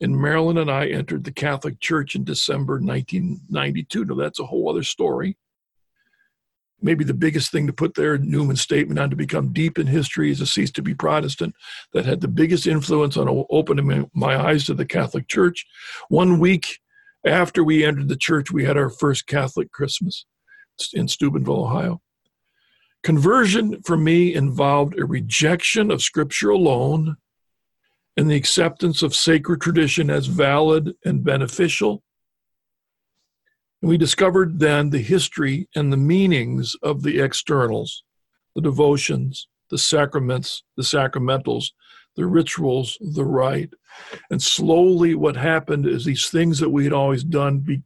[0.00, 4.04] and Marilyn and I entered the Catholic Church in December 1992.
[4.04, 5.36] Now, that's a whole other story.
[6.80, 10.30] Maybe the biggest thing to put there, Newman's statement on to become deep in history
[10.30, 11.54] is a cease to be Protestant
[11.92, 15.66] that had the biggest influence on opening my eyes to the Catholic Church.
[16.08, 16.78] One week
[17.26, 20.24] after we entered the church, we had our first Catholic Christmas
[20.94, 22.00] in Steubenville, Ohio.
[23.02, 27.16] Conversion for me involved a rejection of Scripture alone
[28.16, 32.02] and the acceptance of sacred tradition as valid and beneficial.
[33.82, 38.04] And we discovered then the history and the meanings of the externals,
[38.54, 41.66] the devotions, the sacraments, the sacramentals,
[42.16, 43.72] the rituals, the rite.
[44.30, 47.82] And slowly, what happened is these things that we had always done, be,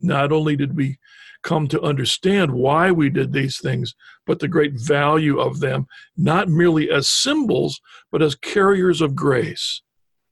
[0.00, 0.98] not only did we
[1.42, 3.94] come to understand why we did these things,
[4.26, 9.82] but the great value of them, not merely as symbols, but as carriers of grace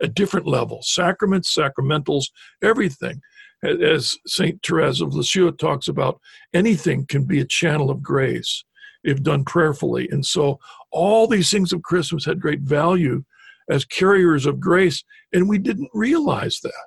[0.02, 2.26] at different levels sacraments, sacramentals,
[2.62, 3.20] everything.
[3.64, 4.61] As St.
[4.64, 6.20] Therese of Lisieux talks about,
[6.53, 8.64] anything can be a channel of grace
[9.05, 10.09] if done prayerfully.
[10.11, 10.59] And so
[10.90, 13.25] all these things of Christmas had great value
[13.70, 16.87] as carriers of grace, and we didn't realize that.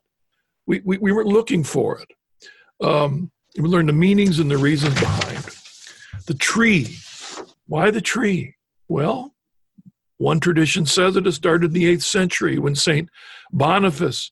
[0.68, 2.86] We, we, we weren't looking for it.
[2.86, 5.46] Um, we learned the meanings and the reasons behind.
[6.28, 6.98] The tree.
[7.68, 8.56] Why the tree?
[8.88, 9.34] Well,
[10.18, 13.10] one tradition says that it started in the 8th century when St.
[13.52, 14.32] Boniface,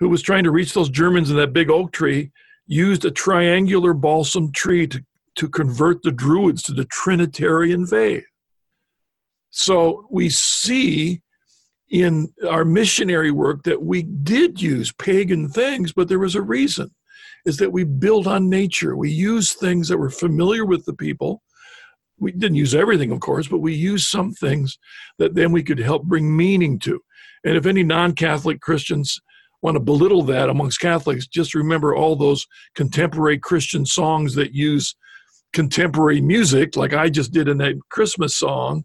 [0.00, 2.32] who was trying to reach those Germans in that big oak tree,
[2.66, 5.04] used a triangular balsam tree to,
[5.36, 8.24] to convert the Druids to the Trinitarian faith.
[9.50, 11.20] So we see
[11.90, 16.90] in our missionary work that we did use pagan things, but there was a reason
[17.46, 18.96] is that we built on nature.
[18.96, 21.42] We used things that were familiar with the people.
[22.18, 24.78] We didn't use everything, of course, but we used some things
[25.18, 27.00] that then we could help bring meaning to.
[27.44, 29.18] And if any non Catholic Christians
[29.62, 34.94] want to belittle that amongst Catholics, just remember all those contemporary Christian songs that use
[35.52, 38.84] contemporary music, like I just did in that Christmas song,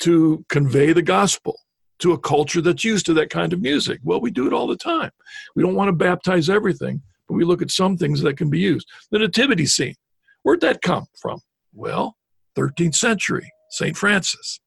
[0.00, 1.58] to convey the gospel
[1.98, 4.00] to a culture that's used to that kind of music.
[4.02, 5.10] Well, we do it all the time.
[5.54, 8.58] We don't want to baptize everything, but we look at some things that can be
[8.58, 8.88] used.
[9.10, 9.94] The nativity scene,
[10.42, 11.40] where'd that come from?
[11.74, 12.16] Well,
[12.56, 13.96] 13th century, St.
[13.96, 14.60] Francis.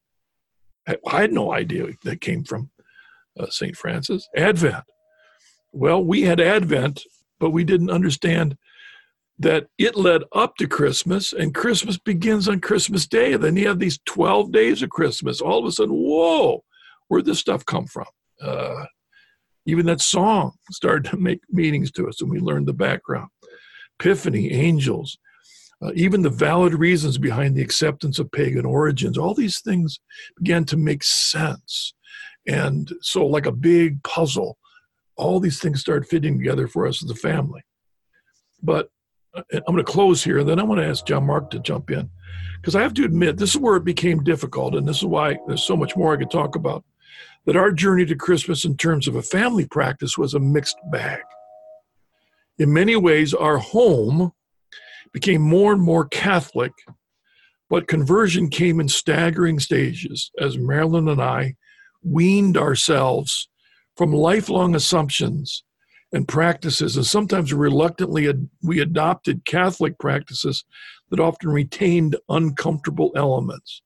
[0.88, 2.70] I had no idea that came from
[3.40, 3.76] uh, St.
[3.76, 4.28] Francis.
[4.36, 4.84] Advent.
[5.74, 7.04] Well, we had Advent,
[7.40, 8.56] but we didn't understand
[9.40, 13.34] that it led up to Christmas, and Christmas begins on Christmas Day.
[13.34, 15.42] And Then you have these 12 days of Christmas.
[15.42, 16.64] All of a sudden, whoa,
[17.08, 18.06] where'd this stuff come from?
[18.40, 18.86] Uh,
[19.66, 23.30] even that song started to make meanings to us, and we learned the background.
[24.00, 25.18] Epiphany, angels,
[25.82, 30.00] uh, even the valid reasons behind the acceptance of pagan origins, all these things
[30.38, 31.94] began to make sense.
[32.46, 34.58] And so, like a big puzzle,
[35.16, 37.62] all these things started fitting together for us as a family.
[38.62, 38.90] But
[39.36, 41.60] uh, I'm going to close here, and then I want to ask John Mark to
[41.60, 42.10] jump in.
[42.62, 45.38] Because I have to admit, this is where it became difficult, and this is why
[45.48, 46.84] there's so much more I could talk about
[47.46, 51.22] that our journey to Christmas in terms of a family practice was a mixed bag.
[52.58, 54.32] In many ways, our home
[55.12, 56.72] became more and more Catholic,
[57.70, 61.56] but conversion came in staggering stages as Marilyn and I
[62.02, 63.50] weaned ourselves
[63.96, 65.64] from lifelong assumptions
[66.12, 70.64] and practices, and sometimes reluctantly we adopted Catholic practices
[71.10, 73.82] that often retained uncomfortable elements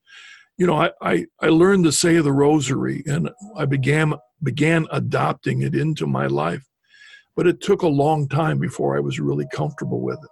[0.57, 5.61] you know, I, I, I learned to say the rosary and I began began adopting
[5.61, 6.63] it into my life.
[7.35, 10.29] But it took a long time before I was really comfortable with it.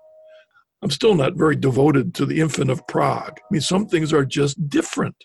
[0.81, 3.37] I'm still not very devoted to the infant of Prague.
[3.37, 5.15] I mean, some things are just different.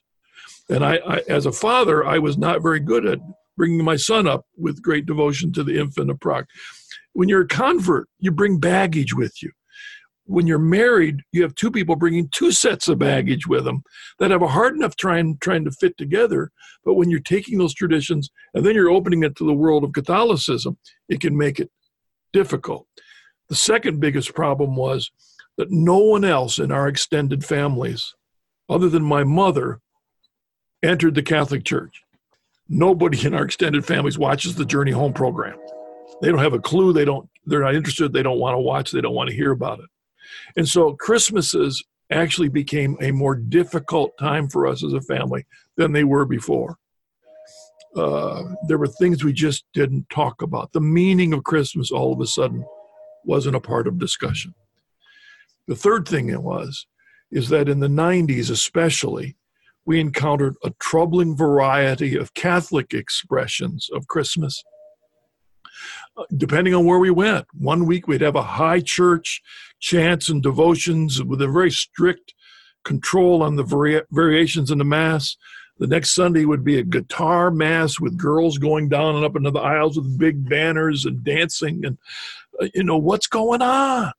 [0.69, 3.21] And I, I as a father, I was not very good at
[3.61, 6.47] bringing my son up with great devotion to the infant of Prague.
[7.13, 9.51] When you're a convert, you bring baggage with you
[10.31, 13.83] when you're married, you have two people bringing two sets of baggage with them
[14.21, 16.53] that have a hard enough trying trying to fit together.
[16.85, 19.93] But when you're taking those traditions and then you're opening it to the world of
[19.93, 21.69] Catholicism, it can make it
[22.33, 22.87] difficult.
[23.49, 25.11] The second biggest problem was
[25.59, 28.15] that no one else in our extended families,
[28.69, 29.81] other than my mother,
[30.81, 32.03] entered the Catholic Church.
[32.73, 35.59] Nobody in our extended families watches the Journey Home program.
[36.23, 36.93] They don't have a clue.
[36.93, 37.29] They don't.
[37.45, 38.13] They're not interested.
[38.13, 38.93] They don't want to watch.
[38.93, 39.87] They don't want to hear about it.
[40.57, 45.45] And so Christmases actually became a more difficult time for us as a family
[45.77, 46.77] than they were before.
[47.97, 50.73] Uh, there were things we just didn't talk about.
[50.73, 52.65] The meaning of Christmas all of a sudden
[53.25, 54.55] wasn't a part of discussion.
[55.67, 56.87] The third thing it was
[57.33, 59.37] is that in the 90s, especially,
[59.87, 64.63] we encountered a troubling variety of Catholic expressions of Christmas
[66.37, 67.47] depending on where we went.
[67.55, 69.43] One week we'd have a high church
[69.79, 72.35] chants and devotions with a very strict
[72.85, 75.37] control on the vari- variations in the mass.
[75.79, 79.51] The next Sunday would be a guitar mass with girls going down and up into
[79.51, 81.85] the aisles with big banners and dancing.
[81.85, 81.99] And,
[82.61, 84.13] uh, you know, what's going on?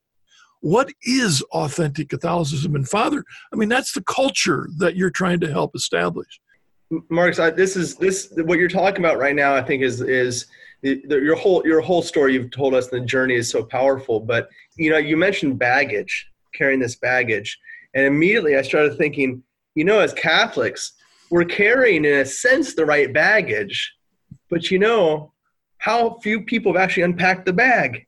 [0.61, 2.75] What is authentic Catholicism?
[2.75, 6.39] And Father, I mean, that's the culture that you're trying to help establish.
[7.09, 9.55] Mark, this is this what you're talking about right now.
[9.55, 10.45] I think is is
[10.83, 14.19] it, the, your whole your whole story you've told us the journey is so powerful.
[14.19, 17.57] But you know, you mentioned baggage, carrying this baggage,
[17.95, 19.41] and immediately I started thinking,
[19.73, 20.93] you know, as Catholics,
[21.29, 23.93] we're carrying in a sense the right baggage,
[24.49, 25.31] but you know,
[25.77, 28.05] how few people have actually unpacked the bag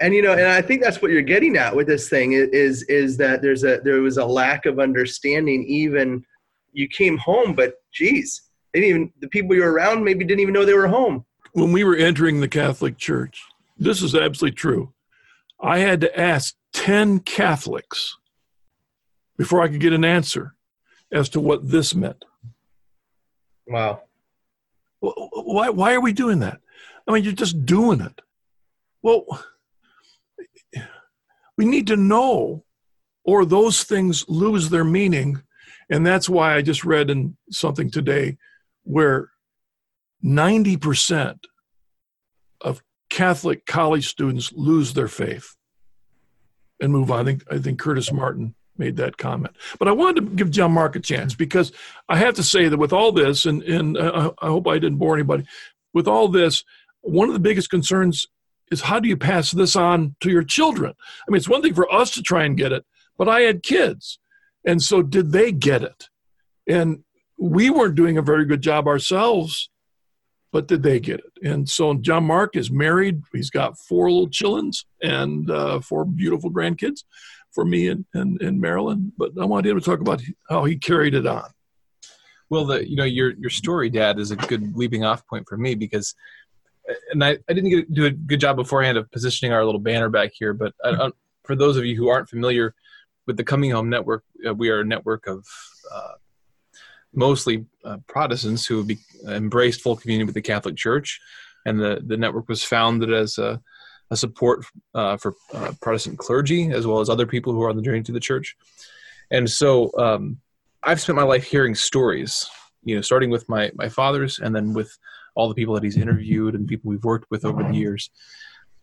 [0.00, 2.82] and you know and i think that's what you're getting at with this thing is
[2.84, 6.24] is that there's a there was a lack of understanding even
[6.72, 8.42] you came home but geez
[8.72, 11.24] they didn't even the people you were around maybe didn't even know they were home.
[11.52, 13.42] When we were entering the catholic church
[13.80, 14.92] this is absolutely true.
[15.60, 18.16] I had to ask 10 catholics
[19.36, 20.54] before i could get an answer
[21.10, 22.24] as to what this meant.
[23.66, 24.02] Wow.
[25.00, 26.60] Why, why are we doing that?
[27.06, 28.20] I mean you're just doing it.
[29.02, 29.24] Well
[31.58, 32.64] we need to know,
[33.24, 35.42] or those things lose their meaning.
[35.90, 38.38] And that's why I just read in something today
[38.84, 39.30] where
[40.24, 41.40] 90%
[42.60, 45.56] of Catholic college students lose their faith
[46.80, 47.20] and move on.
[47.20, 49.56] I think, I think Curtis Martin made that comment.
[49.78, 51.38] But I wanted to give John Mark a chance mm-hmm.
[51.38, 51.72] because
[52.08, 54.98] I have to say that with all this, and, and I, I hope I didn't
[54.98, 55.44] bore anybody,
[55.92, 56.62] with all this,
[57.00, 58.26] one of the biggest concerns
[58.70, 60.92] is how do you pass this on to your children?
[61.26, 62.84] I mean, it's one thing for us to try and get it,
[63.16, 64.18] but I had kids.
[64.66, 66.08] And so did they get it?
[66.68, 67.04] And
[67.38, 69.70] we weren't doing a very good job ourselves,
[70.52, 71.48] but did they get it?
[71.48, 73.22] And so John Mark is married.
[73.32, 77.04] He's got four little chillins and uh, four beautiful grandkids
[77.52, 79.12] for me and, and, and Marilyn.
[79.16, 81.48] But I want him to talk about how he carried it on.
[82.50, 85.58] Well, the you know your your story, Dad, is a good leaping off point for
[85.58, 86.14] me because
[87.10, 90.08] and I, I didn't get, do a good job beforehand of positioning our little banner
[90.08, 91.10] back here, but I, I,
[91.44, 92.74] for those of you who aren't familiar
[93.26, 95.46] with the Coming Home Network, uh, we are a network of
[95.92, 96.12] uh,
[97.12, 101.20] mostly uh, Protestants who have be, embraced full communion with the Catholic Church,
[101.66, 103.60] and the, the network was founded as a,
[104.10, 104.64] a support
[104.94, 108.02] uh, for uh, Protestant clergy as well as other people who are on the journey
[108.02, 108.56] to the church.
[109.30, 110.38] And so um,
[110.82, 112.48] I've spent my life hearing stories,
[112.84, 114.96] you know, starting with my my father's and then with
[115.38, 118.10] all the people that he's interviewed and people we've worked with over the years.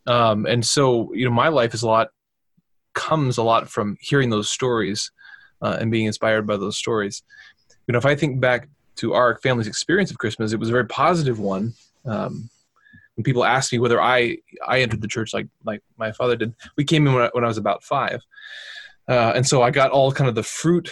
[0.07, 2.07] Um, and so, you know, my life is a lot
[2.93, 5.11] comes a lot from hearing those stories
[5.61, 7.23] uh, and being inspired by those stories.
[7.87, 10.71] You know, if I think back to our family's experience of Christmas, it was a
[10.71, 11.73] very positive one.
[12.05, 12.49] Um,
[13.15, 16.53] when people ask me whether I I entered the church like like my father did,
[16.77, 18.21] we came in when I, when I was about five,
[19.09, 20.89] uh, and so I got all kind of the fruit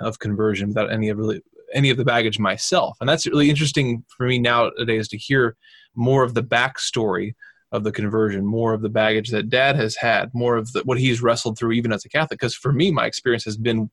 [0.00, 1.42] of conversion without any of really
[1.72, 2.96] any of the baggage myself.
[3.00, 5.56] And that's really interesting for me nowadays to hear
[5.94, 7.34] more of the backstory
[7.72, 10.98] of the conversion, more of the baggage that dad has had, more of the, what
[10.98, 12.38] he's wrestled through even as a Catholic.
[12.38, 13.90] Because for me, my experience has been,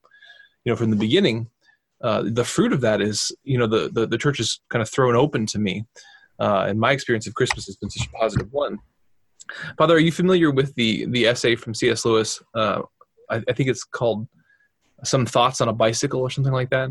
[0.63, 1.49] you know, from the beginning,
[2.01, 4.89] uh, the fruit of that is, you know, the, the, the church is kind of
[4.89, 5.85] thrown open to me.
[6.39, 8.77] Uh, and my experience of Christmas has been such a positive one.
[9.77, 12.05] Father, are you familiar with the, the essay from C.S.
[12.05, 12.41] Lewis?
[12.53, 12.81] Uh,
[13.29, 14.27] I, I think it's called
[15.03, 16.89] Some Thoughts on a Bicycle or something like that.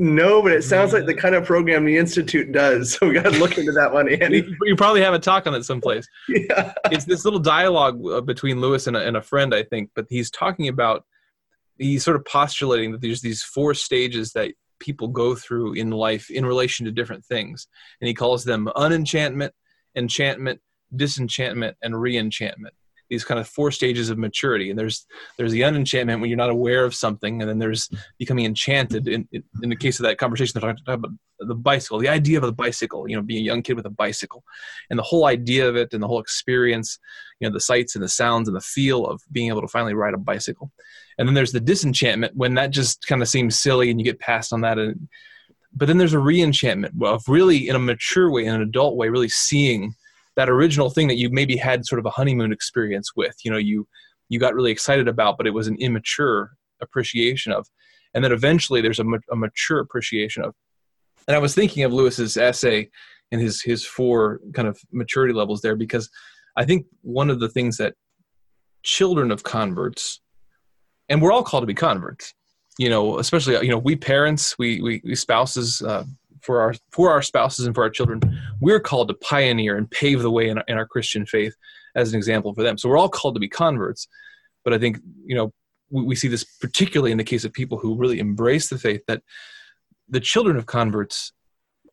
[0.00, 2.92] No, but it sounds like the kind of program the institute does.
[2.92, 4.56] So we got to look into that one, Andy.
[4.62, 6.06] You probably have a talk on it someplace.
[6.28, 6.72] Yeah.
[6.92, 9.90] It's this little dialogue uh, between Lewis and a, and a friend, I think.
[9.96, 11.04] But he's talking about
[11.78, 16.30] he's sort of postulating that there's these four stages that people go through in life
[16.30, 17.66] in relation to different things,
[18.00, 19.52] and he calls them unenchantment,
[19.96, 20.60] enchantment,
[20.94, 22.70] disenchantment, and reenchantment
[23.10, 24.70] these kind of four stages of maturity.
[24.70, 25.06] And there's
[25.36, 27.88] there's the unenchantment when you're not aware of something and then there's
[28.18, 31.98] becoming enchanted in, in, in the case of that conversation they're talking about the bicycle
[32.00, 34.42] the idea of a bicycle you know being a young kid with a bicycle
[34.90, 36.98] and the whole idea of it and the whole experience
[37.40, 39.94] you know the sights and the sounds and the feel of being able to finally
[39.94, 40.70] ride a bicycle.
[41.18, 44.20] And then there's the disenchantment when that just kind of seems silly and you get
[44.20, 44.78] past on that.
[44.78, 45.08] And
[45.74, 49.08] but then there's a reenchantment of really in a mature way in an adult way
[49.08, 49.94] really seeing
[50.38, 53.58] that original thing that you maybe had sort of a honeymoon experience with you know
[53.58, 53.86] you
[54.28, 57.66] you got really excited about but it was an immature appreciation of.
[58.14, 60.54] And then eventually there's a, ma- a mature appreciation of.
[61.26, 62.88] And i was thinking of lewis's essay
[63.32, 66.08] and his his four kind of maturity levels there because
[66.56, 67.94] i think one of the things that
[68.82, 70.20] children of converts
[71.10, 72.32] and we're all called to be converts
[72.78, 76.04] you know especially you know we parents we we, we spouses uh,
[76.42, 78.20] for our for our spouses and for our children
[78.60, 81.54] we're called to pioneer and pave the way in, in our christian faith
[81.94, 82.78] as an example for them.
[82.78, 84.08] So we're all called to be converts
[84.64, 85.52] but i think you know
[85.90, 89.02] we, we see this particularly in the case of people who really embrace the faith
[89.08, 89.22] that
[90.08, 91.32] the children of converts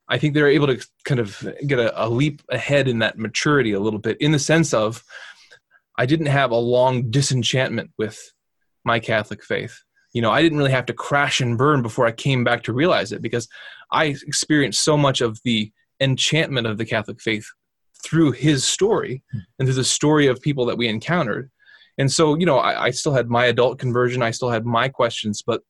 [0.10, 3.72] i think they're able to kind of get a, a leap ahead in that maturity
[3.72, 5.04] a little bit in the sense of
[5.98, 8.34] i didn't have a long disenchantment with
[8.84, 9.85] my catholic faith
[10.16, 12.74] you know i didn't really have to crash and burn before i came back to
[12.74, 13.48] realize it because
[13.92, 17.46] i experienced so much of the enchantment of the catholic faith
[18.06, 19.40] through his story hmm.
[19.60, 21.50] and through the story of people that we encountered.
[21.98, 24.90] And so, you know, I, I still had my adult conversion, I still had my
[24.90, 25.62] questions, but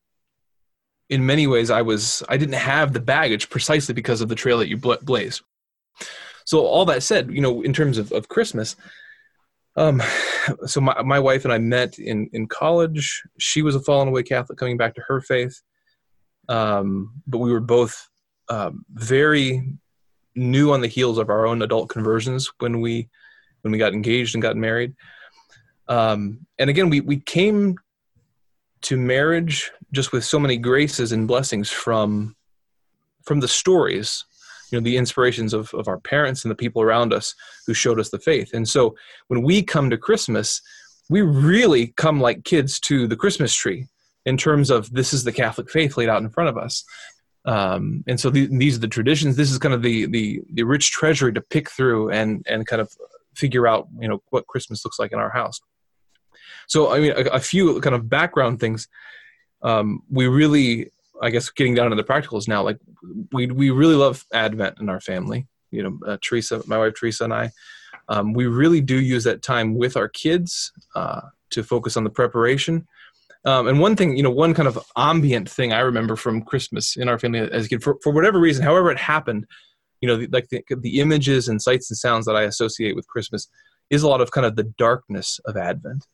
[1.10, 4.58] in many ways, I was I didn't have the baggage precisely because of the trail
[4.58, 5.42] that you blaze.
[6.46, 8.76] So all that said, you know, in terms of, of Christmas,
[9.78, 10.02] um,
[10.66, 13.24] so my, my wife and I met in, in college.
[13.40, 15.62] She was a fallen away Catholic coming back to her faith.
[16.48, 18.10] Um, but we were both
[18.50, 19.68] um, very
[20.36, 23.10] new on the heels of our own adult conversions when we
[23.62, 24.94] when we got engaged and got married.
[25.88, 27.78] Um, and again, we we came
[28.84, 32.36] to marriage just with so many graces and blessings from
[33.24, 34.26] from the stories
[34.72, 37.34] you know the inspirations of, of our parents and the people around us
[37.68, 38.54] who showed us the faith.
[38.54, 38.96] And so
[39.28, 40.62] when we come to christmas
[41.10, 43.88] we really come like kids to the christmas tree
[44.26, 46.84] in terms of this is the catholic faith laid out in front of us.
[47.46, 49.36] Um, and so the, these are the traditions.
[49.36, 52.82] This is kind of the, the the rich treasury to pick through and and kind
[52.82, 52.92] of
[53.36, 55.60] figure out you know what christmas looks like in our house.
[56.68, 58.88] So i mean a, a few kind of background things.
[59.62, 60.92] Um, we really
[61.22, 62.78] I guess getting down to the practicals now, like
[63.32, 65.48] we we really love Advent in our family.
[65.72, 67.52] You know, uh, Teresa, my wife Teresa, and I,
[68.08, 72.10] um, we really do use that time with our kids uh, to focus on the
[72.10, 72.88] preparation.
[73.46, 76.96] Um, and one thing, you know, one kind of ambient thing I remember from Christmas
[76.96, 79.46] in our family as a kid, for, for whatever reason, however it happened,
[80.02, 83.08] you know, the, like the, the images and sights and sounds that I associate with
[83.08, 83.48] Christmas
[83.92, 86.08] is a lot of kind of the darkness of Advent.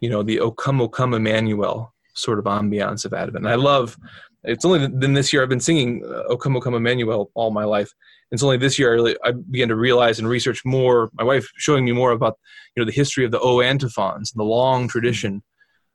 [0.00, 3.44] You know, the O come, O come, Emmanuel sort of ambiance of Advent.
[3.44, 3.96] And I love
[4.44, 7.50] it's only then this year I've been singing uh, "O Come, O Come, Emmanuel" all
[7.50, 7.92] my life.
[8.30, 11.10] It's only this year I, really, I began to realize and research more.
[11.14, 12.38] My wife showing me more about
[12.74, 15.42] you know the history of the O antiphons and the long tradition,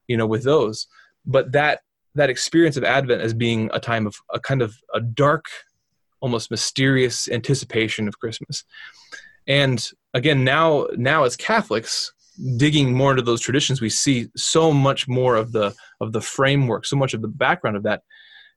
[0.07, 0.88] you know, with those.
[1.26, 1.82] But that
[2.15, 5.45] that experience of Advent as being a time of a kind of a dark,
[6.19, 8.65] almost mysterious anticipation of Christmas.
[9.47, 12.11] And again, now now as Catholics,
[12.58, 16.86] digging more into those traditions, we see so much more of the of the framework,
[16.86, 18.02] so much of the background of that.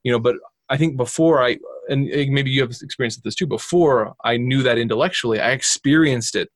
[0.02, 0.36] You know but
[0.68, 1.56] i think before i
[1.88, 6.48] and maybe you have experienced this too before i knew that intellectually i experienced it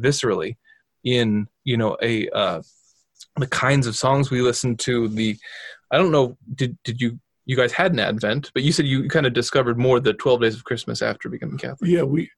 [0.00, 0.56] viscerally
[1.04, 2.62] in you know a uh,
[3.36, 5.36] the kinds of songs we listened to the
[5.90, 9.08] i don't know did did you you guys had an advent but you said you
[9.08, 11.90] kind of discovered more the 12 days of christmas after becoming catholic.
[11.90, 12.30] Yeah we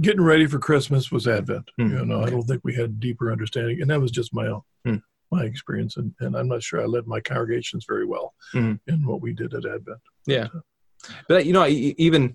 [0.00, 1.96] getting ready for christmas was advent mm-hmm.
[1.96, 4.62] you know i don't think we had deeper understanding and that was just my own
[4.86, 4.96] mm-hmm
[5.30, 8.74] my experience, and, and I'm not sure I led my congregations very well mm-hmm.
[8.92, 10.00] in what we did at Advent.
[10.26, 12.34] Yeah, but, uh, but you know, I, even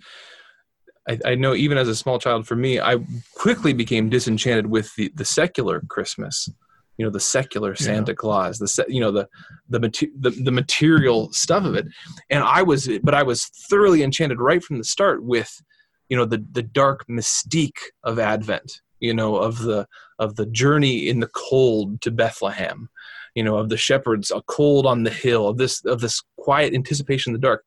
[1.07, 2.97] I, I, know even as a small child, for me, I
[3.36, 6.49] quickly became disenchanted with the the secular Christmas.
[6.97, 8.16] You know, the secular Santa yeah.
[8.16, 9.28] Claus, the you know the
[9.70, 9.80] the,
[10.18, 11.88] the the material stuff of it,
[12.30, 15.61] and I was, but I was thoroughly enchanted right from the start with,
[16.10, 19.86] you know, the the dark mystique of Advent you know of the
[20.20, 22.89] of the journey in the cold to bethlehem
[23.36, 26.74] you know of the shepherds a cold on the hill of this of this quiet
[26.74, 27.64] anticipation in the dark.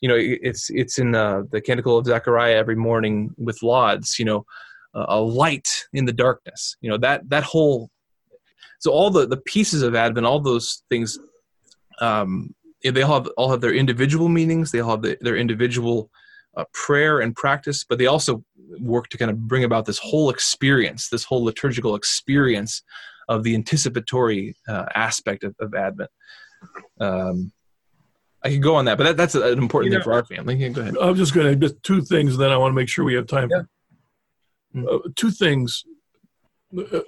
[0.00, 4.24] You know it's it's in uh, the canticle of zechariah every morning with lauds you
[4.24, 4.44] know
[4.94, 6.76] uh, a light in the darkness.
[6.80, 7.90] You know that that whole
[8.78, 11.18] so all the the pieces of advent all those things
[12.00, 12.54] um
[12.84, 16.10] they all have all have their individual meanings they all have the, their individual
[16.58, 18.44] uh, prayer and practice, but they also
[18.80, 22.82] work to kind of bring about this whole experience, this whole liturgical experience
[23.28, 26.10] of the anticipatory uh, aspect of, of Advent.
[26.98, 27.52] Um,
[28.42, 30.24] I could go on that, but that, that's an important you know, thing for our
[30.24, 30.56] family.
[30.56, 30.96] Yeah, go ahead.
[31.00, 33.26] I'm just going to just two things, then I want to make sure we have
[33.26, 33.48] time.
[33.50, 33.62] Yeah.
[34.74, 35.84] For, uh, two things.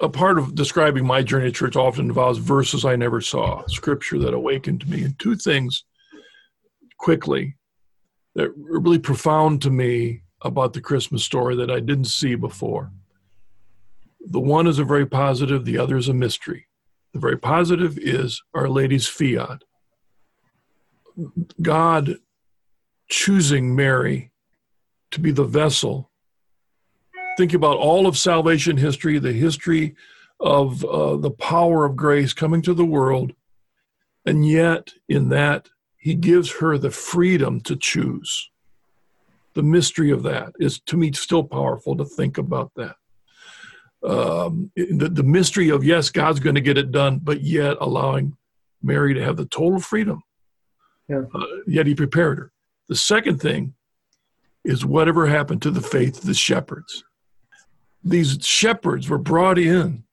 [0.01, 4.19] A part of describing my journey to church often involves verses I never saw, scripture
[4.21, 5.85] that awakened to me, and two things
[6.97, 7.57] quickly
[8.35, 12.91] that were really profound to me about the Christmas story that I didn't see before.
[14.21, 16.67] The one is a very positive, the other is a mystery.
[17.13, 19.65] The very positive is Our Lady's fiat.
[21.61, 22.17] God
[23.09, 24.31] choosing Mary
[25.11, 26.11] to be the vessel.
[27.37, 29.97] Think about all of salvation history, the history
[30.39, 33.33] of uh, the power of grace coming to the world,
[34.25, 35.69] and yet in that
[36.01, 38.51] he gives her the freedom to choose.
[39.53, 42.97] The mystery of that is to me still powerful to think about that.
[44.03, 48.35] Um, the, the mystery of, yes, God's going to get it done, but yet allowing
[48.83, 50.23] Mary to have the total freedom.
[51.07, 51.25] Yeah.
[51.35, 52.53] Uh, yet he prepared her.
[52.89, 53.75] The second thing
[54.65, 57.05] is whatever happened to the faith of the shepherds.
[58.03, 60.05] These shepherds were brought in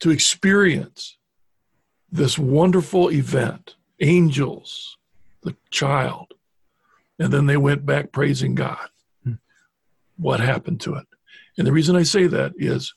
[0.00, 1.16] to experience
[2.10, 4.96] this wonderful event angels,
[5.42, 6.34] the child,
[7.18, 8.88] and then they went back praising God.
[9.24, 9.34] Hmm.
[10.16, 11.06] What happened to it?
[11.58, 12.94] And the reason I say that is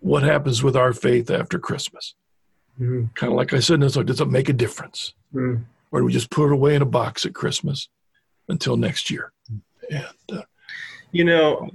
[0.00, 2.14] what happens with our faith after Christmas?
[2.80, 3.06] Mm-hmm.
[3.14, 5.14] Kind of like I said, so does it make a difference?
[5.34, 5.62] Mm-hmm.
[5.92, 7.88] Or do we just put it away in a box at Christmas
[8.48, 9.32] until next year?
[9.90, 10.42] And uh,
[11.12, 11.68] you know,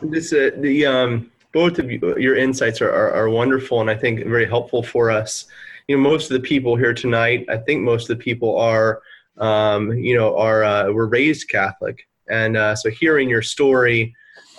[0.00, 3.96] this uh, the um, both of you, your insights are, are, are wonderful and I
[3.96, 5.46] think very helpful for us.
[5.88, 9.00] You know, most of the people here tonight, I think most of the people are,
[9.38, 14.14] um, you know, are uh, were raised Catholic, and uh, so hearing your story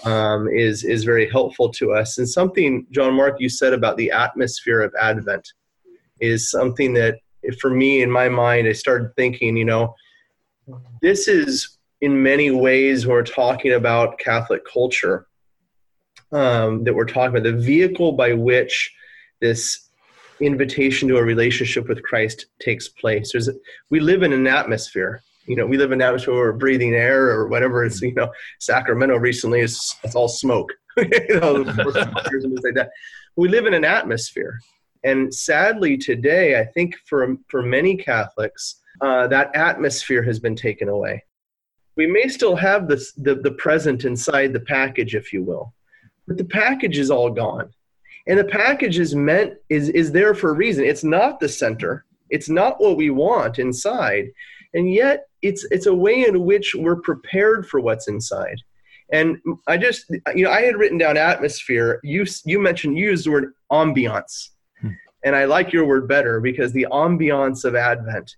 [0.06, 2.18] um, is is very helpful to us.
[2.18, 5.48] And something, John Mark, you said about the atmosphere of Advent
[6.20, 7.20] is something that,
[7.62, 9.94] for me, in my mind, I started thinking, you know,
[11.04, 15.28] this is in many ways we're talking about Catholic culture
[16.32, 18.92] um, that we're talking about, the vehicle by which
[19.42, 19.89] this
[20.42, 23.32] invitation to a relationship with Christ takes place.
[23.32, 23.50] There's,
[23.90, 25.22] we live in an atmosphere.
[25.46, 27.84] You know, we live in an atmosphere where we're breathing air or whatever.
[27.84, 30.72] It's you know, Sacramento recently is it's all smoke.
[30.98, 32.90] you know, like that.
[33.36, 34.60] We live in an atmosphere,
[35.04, 40.88] and sadly today, I think for for many Catholics, uh, that atmosphere has been taken
[40.88, 41.24] away.
[41.96, 45.74] We may still have this the, the present inside the package, if you will,
[46.28, 47.72] but the package is all gone
[48.30, 50.86] and the package is meant is is there for a reason.
[50.86, 52.06] It's not the center.
[52.30, 54.28] It's not what we want inside.
[54.76, 58.62] And yet it's it's a way in which we're prepared for what's inside.
[59.12, 60.06] And i just
[60.36, 62.00] you know i had written down atmosphere.
[62.04, 64.50] You you mentioned you used the word ambiance.
[64.80, 64.92] Hmm.
[65.26, 68.36] and i like your word better because the ambiance of advent.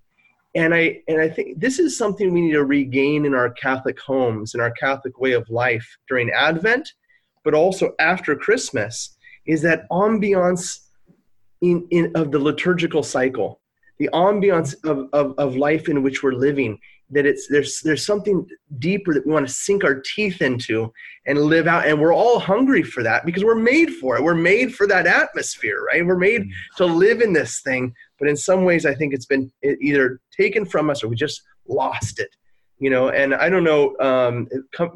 [0.56, 4.00] And i and i think this is something we need to regain in our catholic
[4.00, 6.90] homes in our catholic way of life during advent
[7.44, 10.80] but also after Christmas, is that ambiance
[11.62, 13.60] in, in of the liturgical cycle,
[14.00, 16.80] the ambiance of, of, of life in which we're living.
[17.14, 18.48] That it's there's there's something
[18.80, 20.94] deeper that we want to sink our teeth into
[21.26, 24.24] and live out, and we're all hungry for that because we're made for it.
[24.24, 26.06] We're made for that atmosphere, right?
[26.06, 26.78] We're made mm-hmm.
[26.78, 30.66] to live in this thing, but in some ways, I think it's been either taken
[30.66, 32.30] from us or we just lost it
[32.80, 34.50] you know and i don't know um,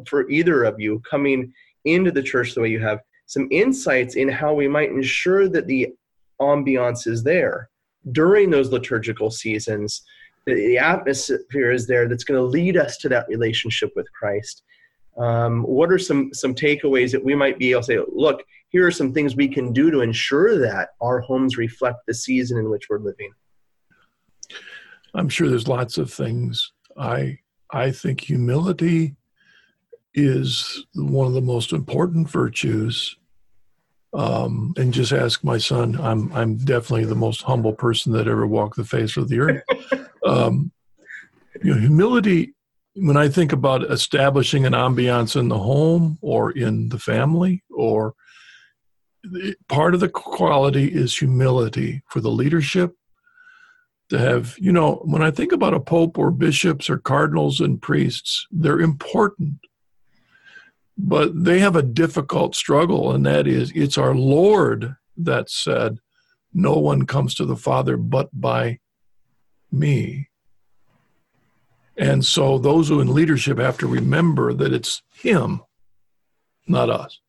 [0.07, 1.53] for either of you coming
[1.85, 5.67] into the church the way you have, some insights in how we might ensure that
[5.67, 5.93] the
[6.41, 7.69] ambiance is there
[8.11, 10.03] during those liturgical seasons.
[10.45, 14.63] The atmosphere is there that's going to lead us to that relationship with Christ.
[15.17, 17.99] Um, what are some some takeaways that we might be able to say?
[18.11, 22.13] Look, here are some things we can do to ensure that our homes reflect the
[22.13, 23.31] season in which we're living.
[25.13, 26.73] I'm sure there's lots of things.
[26.97, 27.39] I
[27.71, 29.15] I think humility
[30.15, 33.15] is one of the most important virtues.
[34.13, 35.99] Um, and just ask my son.
[35.99, 39.63] I'm I'm definitely the most humble person that ever walked the face of the earth.
[40.25, 40.71] um,
[41.61, 42.53] you know, humility.
[42.93, 48.15] When I think about establishing an ambiance in the home or in the family, or
[49.67, 52.95] part of the quality is humility for the leadership
[54.09, 57.81] to have you know when i think about a pope or bishops or cardinals and
[57.81, 59.55] priests they're important
[60.97, 65.99] but they have a difficult struggle, and that is it's our Lord that said,
[66.53, 68.79] No one comes to the Father but by
[69.71, 70.29] me.
[71.97, 75.61] And so those who in leadership have to remember that it's Him,
[76.67, 77.19] not us.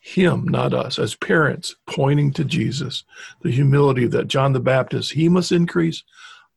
[0.00, 3.04] Him, not us, as parents pointing to Jesus,
[3.42, 6.02] the humility that John the Baptist, he must increase,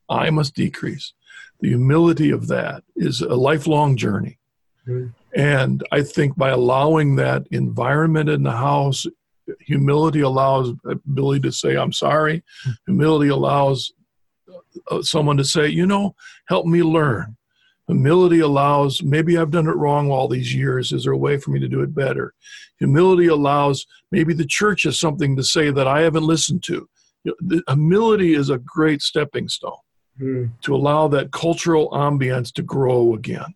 [0.08, 1.12] I must decrease.
[1.60, 4.38] The humility of that is a lifelong journey.
[5.36, 9.06] And I think by allowing that environment in the house,
[9.60, 12.42] humility allows ability to say, I'm sorry.
[12.86, 13.92] Humility allows
[14.90, 16.14] uh, someone to say, you know,
[16.48, 17.36] help me learn.
[17.86, 20.92] Humility allows, maybe I've done it wrong all these years.
[20.92, 22.32] Is there a way for me to do it better?
[22.78, 26.88] Humility allows, maybe the church has something to say that I haven't listened to.
[27.68, 29.72] humility is a great stepping stone
[30.18, 30.50] mm.
[30.62, 33.54] to allow that cultural ambience to grow again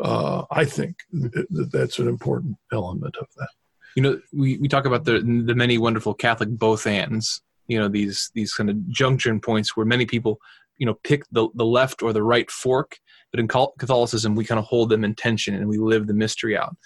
[0.00, 3.48] uh, I think that that's an important element of that.
[3.96, 7.42] You know, we, we talk about the the many wonderful Catholic both ands.
[7.66, 10.38] You know, these these kind of junction points where many people,
[10.78, 12.98] you know, pick the the left or the right fork.
[13.30, 16.56] But in Catholicism, we kind of hold them in tension and we live the mystery
[16.56, 16.76] out.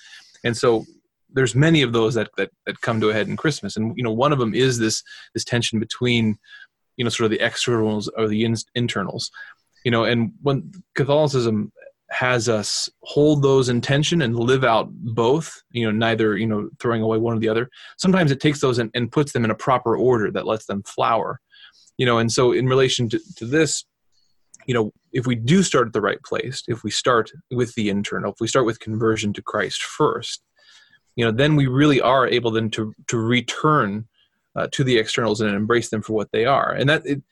[0.45, 0.85] And so
[1.33, 3.77] there's many of those that, that that come to a head in Christmas.
[3.77, 5.03] And you know, one of them is this
[5.35, 6.37] this tension between,
[6.97, 9.31] you know, sort of the externals or the in, internals.
[9.85, 11.71] You know, and when Catholicism
[12.11, 17.03] has us hold those intention and live out both you know neither you know throwing
[17.03, 17.69] away one or the other.
[17.99, 20.83] Sometimes it takes those and, and puts them in a proper order that lets them
[20.83, 21.41] flower
[21.97, 23.85] you know and so in relation to, to this
[24.67, 27.89] you know if we do start at the right place if we start with the
[27.89, 30.43] internal if we start with conversion to christ first
[31.17, 34.07] you know then we really are able then to to return
[34.57, 36.73] uh, to the externals and embrace them for what they are.
[36.73, 37.23] And that it,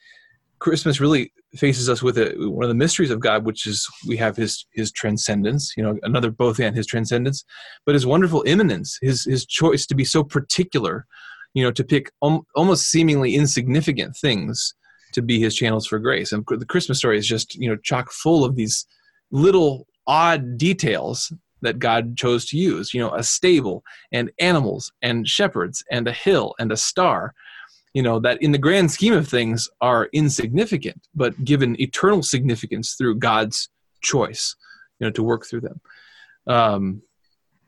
[0.63, 4.15] christmas really faces us with a, one of the mysteries of god which is we
[4.15, 7.43] have his his transcendence you know another both and his transcendence
[7.85, 11.05] but his wonderful immanence his his choice to be so particular
[11.53, 14.73] you know to pick om- almost seemingly insignificant things
[15.11, 18.09] to be his channels for grace and the christmas story is just you know chock
[18.11, 18.87] full of these
[19.31, 21.31] little odd details
[21.63, 22.93] that God chose to use.
[22.93, 27.33] You know, a stable and animals and shepherds and a hill and a star.
[27.93, 32.95] You know, that in the grand scheme of things are insignificant, but given eternal significance
[32.95, 33.69] through God's
[34.01, 34.55] choice,
[34.99, 35.81] you know, to work through them.
[36.47, 37.03] Um,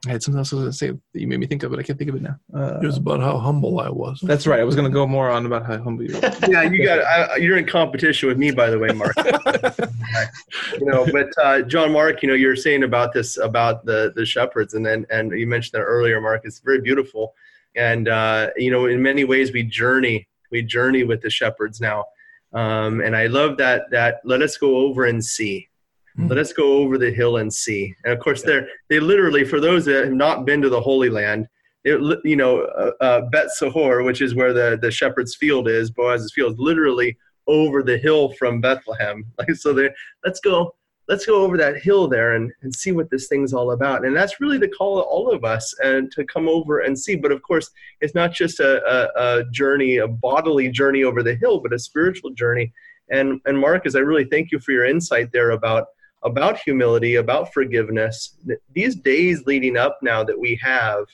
[0.07, 1.71] I had something else I was going to say that you made me think of,
[1.71, 2.35] but I can't think of it now.
[2.53, 4.19] Uh, it was about how humble I was.
[4.21, 4.59] That's right.
[4.59, 6.21] I was going to go more on about how humble you are.
[6.49, 6.99] yeah, you got.
[6.99, 9.15] I, you're in competition with me, by the way, Mark.
[10.79, 14.25] you know, but uh, John Mark, you know, you're saying about this about the the
[14.25, 16.41] shepherds, and then and you mentioned that earlier, Mark.
[16.43, 17.33] It's very beautiful,
[17.75, 22.05] and uh, you know, in many ways, we journey we journey with the shepherds now,
[22.53, 25.69] um, and I love that that let us go over and see
[26.17, 26.29] Mm-hmm.
[26.29, 27.93] Let us go over the hill and see.
[28.03, 31.09] And of course, they're they literally for those that have not been to the Holy
[31.09, 31.47] Land,
[31.83, 35.91] it, you know, uh, uh, Beit Sahour, which is where the the shepherd's field is,
[35.91, 37.17] Boaz's field, is literally
[37.47, 39.25] over the hill from Bethlehem.
[39.37, 39.89] Like so, they
[40.23, 40.73] let's go
[41.07, 44.05] let's go over that hill there and, and see what this thing's all about.
[44.05, 47.15] And that's really the call of all of us and to come over and see.
[47.15, 47.69] But of course,
[48.01, 51.79] it's not just a, a, a, journey, a bodily journey over the hill, but a
[51.79, 52.73] spiritual journey.
[53.11, 55.87] And and Marcus, I really thank you for your insight there about
[56.23, 58.35] about humility, about forgiveness.
[58.73, 61.05] These days leading up now that we have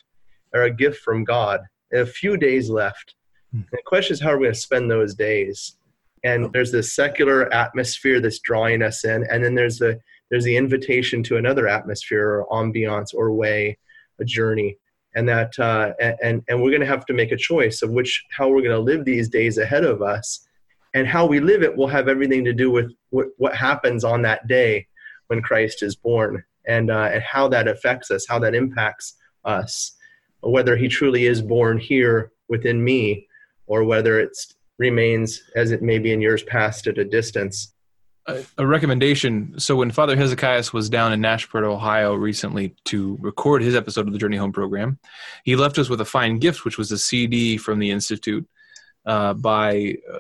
[0.54, 1.60] are a gift from God.
[1.94, 3.16] A few days left.
[3.52, 3.64] Hmm.
[3.74, 5.76] the question is how are we going to spend those days?
[6.24, 10.00] And there's this secular atmosphere that's drawing us in, and then there's the
[10.30, 13.78] there's the invitation to another atmosphere or ambiance or way,
[14.20, 14.78] a journey,
[15.16, 18.24] and that uh, and and we're going to have to make a choice of which
[18.38, 20.48] how we're going to live these days ahead of us,
[20.94, 24.22] and how we live it will have everything to do with what, what happens on
[24.22, 24.88] that day
[25.28, 26.44] when Christ is born.
[26.68, 29.16] And, uh, and how that affects us, how that impacts
[29.46, 29.94] us,
[30.42, 33.28] whether he truly is born here within me
[33.66, 34.38] or whether it
[34.82, 37.74] remains as it may be in years past at a distance.
[38.28, 39.58] A, a recommendation.
[39.58, 44.14] So when Father Hezekiah was down in Nashport, Ohio recently to record his episode of
[44.14, 45.00] the Journey Home program,
[45.44, 48.46] he left us with a fine gift, which was a CD from the Institute
[49.06, 50.20] uh, by uh,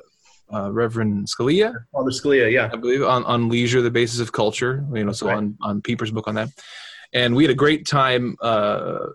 [0.53, 1.73] uh, Reverend Scalia.
[1.91, 4.85] Father Scalia, yeah, I believe on, on leisure, the basis of culture.
[4.93, 5.37] You know, so right.
[5.37, 6.49] on on Pieper's book on that,
[7.13, 8.35] and we had a great time.
[8.41, 9.07] Uh,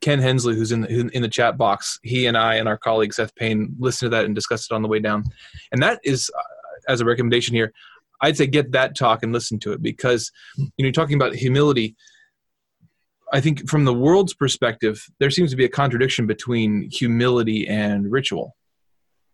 [0.00, 3.12] Ken Hensley, who's in the, in the chat box, he and I and our colleague
[3.12, 5.24] Seth Payne listened to that and discussed it on the way down,
[5.72, 6.42] and that is uh,
[6.92, 7.72] as a recommendation here.
[8.22, 10.30] I'd say get that talk and listen to it because
[10.76, 11.96] you know talking about humility.
[13.32, 18.10] I think from the world's perspective, there seems to be a contradiction between humility and
[18.10, 18.56] ritual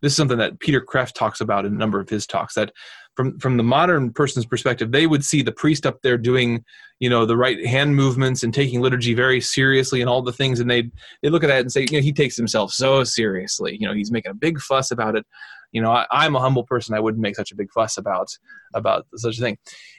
[0.02, 2.72] this is something that Peter Kreeft talks about in a number of his talks that
[3.16, 6.64] from from the modern person's perspective they would see the priest up there doing
[6.98, 10.60] you know the right hand movements and taking liturgy very seriously and all the things.
[10.60, 10.90] And they
[11.22, 13.76] they look at that and say you know he takes himself so seriously.
[13.78, 15.26] You know he's making a big fuss about it.
[15.72, 16.94] You know I, am a humble person.
[16.94, 18.28] I wouldn't make such a big fuss about
[18.74, 19.58] about such a thing.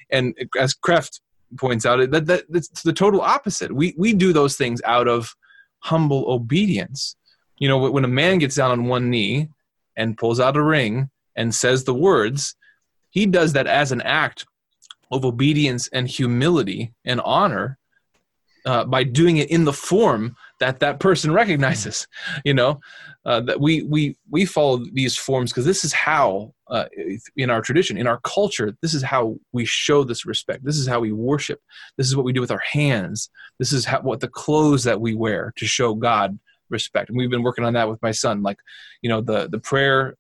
[0.10, 1.20] And as Kreeft
[1.58, 3.72] points out that, that that's the total opposite.
[3.72, 5.36] We we do those things out of
[5.80, 7.16] humble obedience.
[7.60, 9.50] You know when a man gets down on one knee
[9.96, 12.56] and pulls out a ring and says the words,
[13.18, 14.46] he does that as an act
[15.12, 17.78] of obedience and humility and honor
[18.66, 22.08] uh, by doing it in the form that that person recognizes
[22.46, 22.80] you know
[23.26, 26.86] uh, that we we we follow these forms because this is how uh,
[27.38, 30.88] in our tradition in our culture this is how we show this respect this is
[30.88, 31.60] how we worship
[31.98, 35.00] this is what we do with our hands this is how, what the clothes that
[35.00, 36.38] we wear to show god
[36.70, 37.10] respect.
[37.10, 38.42] And we've been working on that with my son.
[38.42, 38.60] Like,
[39.02, 40.16] you know, the the prayer.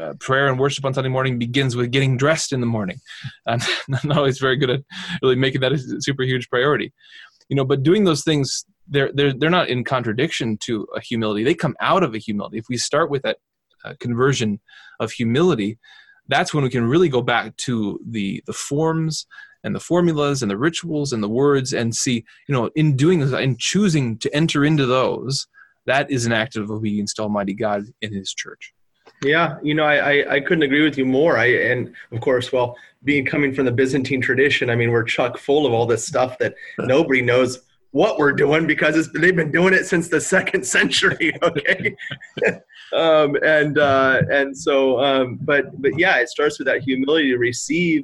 [0.00, 2.98] Uh, prayer and worship on Sunday morning begins with getting dressed in the morning.
[3.46, 4.80] I'm not always very good at
[5.22, 6.92] really making that a super huge priority.
[7.48, 11.44] You know, but doing those things, they're, they're, they're not in contradiction to a humility.
[11.44, 12.58] They come out of a humility.
[12.58, 13.38] If we start with that
[13.84, 14.60] uh, conversion
[14.98, 15.78] of humility,
[16.28, 19.26] that's when we can really go back to the, the forms
[19.62, 23.20] and the formulas and the rituals and the words and see, you know, in doing
[23.20, 25.46] this, in choosing to enter into those,
[25.86, 28.73] that is an act of obedience to Almighty God in His church.
[29.24, 31.38] Yeah, you know, I, I, I, couldn't agree with you more.
[31.38, 35.38] I and of course, well, being coming from the Byzantine tradition, I mean, we're chuck
[35.38, 37.62] full of all this stuff that nobody knows
[37.92, 41.32] what we're doing because they've been doing it since the second century.
[41.42, 41.96] Okay,
[42.92, 47.38] um, and uh, and so, um, but but yeah, it starts with that humility to
[47.38, 48.02] receive,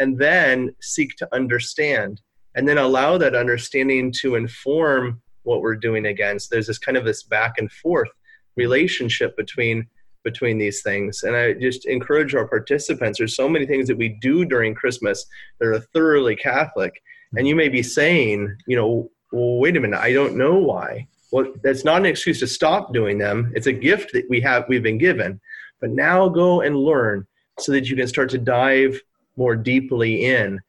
[0.00, 2.20] and then seek to understand,
[2.56, 6.50] and then allow that understanding to inform what we're doing against.
[6.50, 8.08] There's this kind of this back and forth
[8.56, 9.86] relationship between
[10.26, 11.22] between these things.
[11.22, 13.18] And I just encourage our participants.
[13.18, 15.24] There's so many things that we do during Christmas
[15.58, 17.00] that are thoroughly Catholic.
[17.36, 21.06] And you may be saying, you know, well, wait a minute, I don't know why.
[21.30, 23.52] Well, that's not an excuse to stop doing them.
[23.54, 25.40] It's a gift that we have we've been given.
[25.80, 27.24] But now go and learn
[27.60, 29.00] so that you can start to dive
[29.36, 30.60] more deeply in.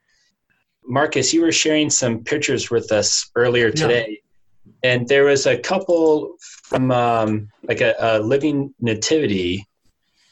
[0.85, 4.21] Marcus, you were sharing some pictures with us earlier today
[4.83, 6.35] and there was a couple
[6.67, 9.65] from um, like a, a, living nativity,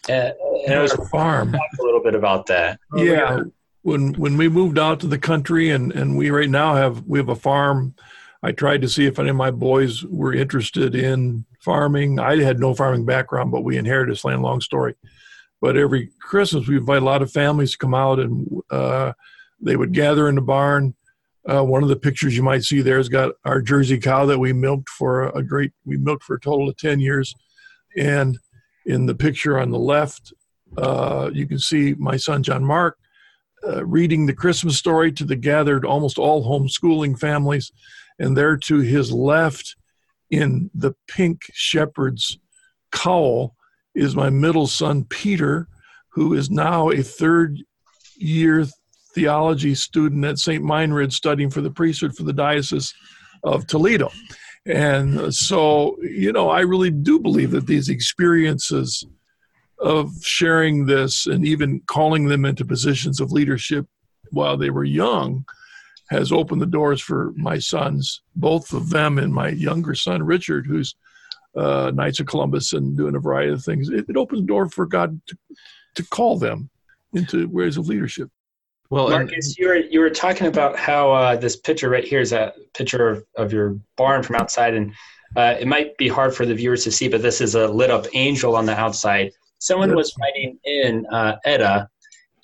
[0.09, 0.31] uh,
[0.65, 1.53] and it was a farm.
[1.53, 2.79] Talk a little bit about that.
[2.91, 3.43] Oh, yeah,
[3.83, 7.19] when when we moved out to the country, and and we right now have we
[7.19, 7.95] have a farm.
[8.43, 12.19] I tried to see if any of my boys were interested in farming.
[12.19, 14.43] I had no farming background, but we inherited this land.
[14.43, 14.95] Long story.
[15.61, 19.13] But every Christmas, we invite a lot of families to come out, and uh,
[19.61, 20.95] they would gather in the barn
[21.49, 24.39] uh, one of the pictures you might see there has got our Jersey cow that
[24.39, 27.33] we milked for a great, we milked for a total of 10 years.
[27.97, 28.37] And
[28.85, 30.33] in the picture on the left,
[30.77, 32.97] uh, you can see my son John Mark
[33.65, 37.71] uh, reading the Christmas story to the gathered, almost all homeschooling families.
[38.19, 39.75] And there to his left,
[40.31, 42.39] in the pink shepherd's
[42.91, 43.55] cowl,
[43.93, 45.67] is my middle son Peter,
[46.09, 47.59] who is now a third
[48.17, 48.65] year
[49.15, 50.63] theology student at St.
[50.63, 52.93] Meinrad studying for the priesthood for the Diocese
[53.43, 54.11] of Toledo.
[54.67, 59.05] And so, you know, I really do believe that these experiences
[59.79, 63.85] of sharing this and even calling them into positions of leadership
[64.31, 65.45] while they were young
[66.09, 70.65] has opened the doors for my sons, both of them and my younger son, Richard,
[70.67, 70.95] who's
[71.55, 73.89] uh, Knights of Columbus and doing a variety of things.
[73.89, 75.37] It, it opens the door for God to,
[75.95, 76.69] to call them
[77.13, 78.29] into ways of leadership.
[78.89, 82.19] Well, Marcus, and, you were you were talking about how uh, this picture right here
[82.19, 84.93] is a picture of, of your barn from outside, and
[85.35, 87.89] uh, it might be hard for the viewers to see, but this is a lit
[87.89, 89.31] up angel on the outside.
[89.59, 91.89] Someone was writing in uh, Etta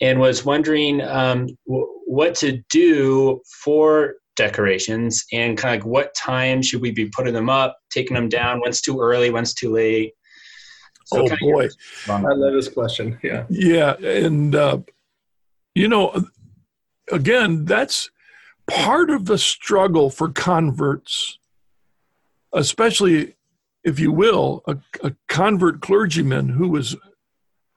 [0.02, 6.16] and was wondering um, w- what to do for decorations and kind of like what
[6.16, 9.72] time should we be putting them up, taking them down, when's too early, when's too
[9.72, 10.14] late.
[11.06, 11.68] So oh boy,
[12.08, 13.20] I love this question.
[13.22, 14.80] Yeah, yeah, and uh,
[15.74, 16.26] you know,
[17.12, 18.10] again, that's
[18.68, 21.40] part of the struggle for converts,
[22.54, 23.36] especially,
[23.84, 26.96] if you will, a, a convert clergyman who was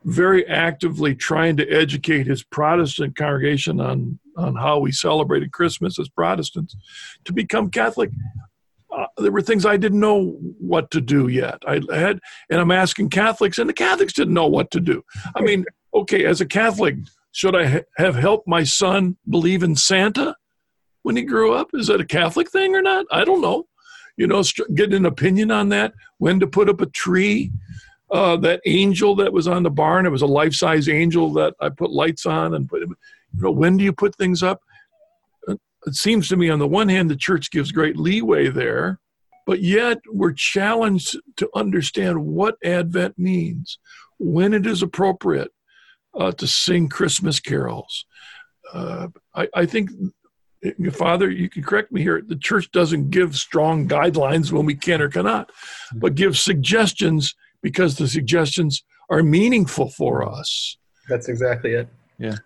[0.04, 6.08] very actively trying to educate his Protestant congregation on, on how we celebrated Christmas as
[6.08, 6.76] Protestants
[7.24, 8.10] to become Catholic.
[8.94, 11.58] Uh, there were things I didn't know what to do yet.
[11.66, 12.20] I had,
[12.50, 15.02] and I'm asking Catholics, and the Catholics didn't know what to do.
[15.34, 15.64] I mean,
[15.94, 16.96] okay, as a Catholic,
[17.34, 20.36] should I ha- have helped my son believe in Santa
[21.02, 21.68] when he grew up?
[21.74, 23.06] Is that a Catholic thing or not?
[23.10, 23.66] I don't know.
[24.16, 27.50] You know, st- getting an opinion on that, when to put up a tree.
[28.10, 31.54] Uh, that angel that was on the barn, it was a life size angel that
[31.58, 32.94] I put lights on and put, you
[33.32, 34.60] know, when do you put things up?
[35.48, 35.56] Uh,
[35.86, 39.00] it seems to me, on the one hand, the church gives great leeway there,
[39.46, 43.78] but yet we're challenged to understand what Advent means,
[44.18, 45.50] when it is appropriate,
[46.18, 48.06] uh, to sing Christmas carols.
[48.72, 49.90] Uh, I, I, think,
[50.92, 52.22] Father, you can correct me here.
[52.26, 55.50] The church doesn't give strong guidelines when we can or cannot,
[55.94, 60.76] but give suggestions because the suggestions are meaningful for us.
[61.08, 61.88] That's exactly it.
[62.18, 62.36] Yeah.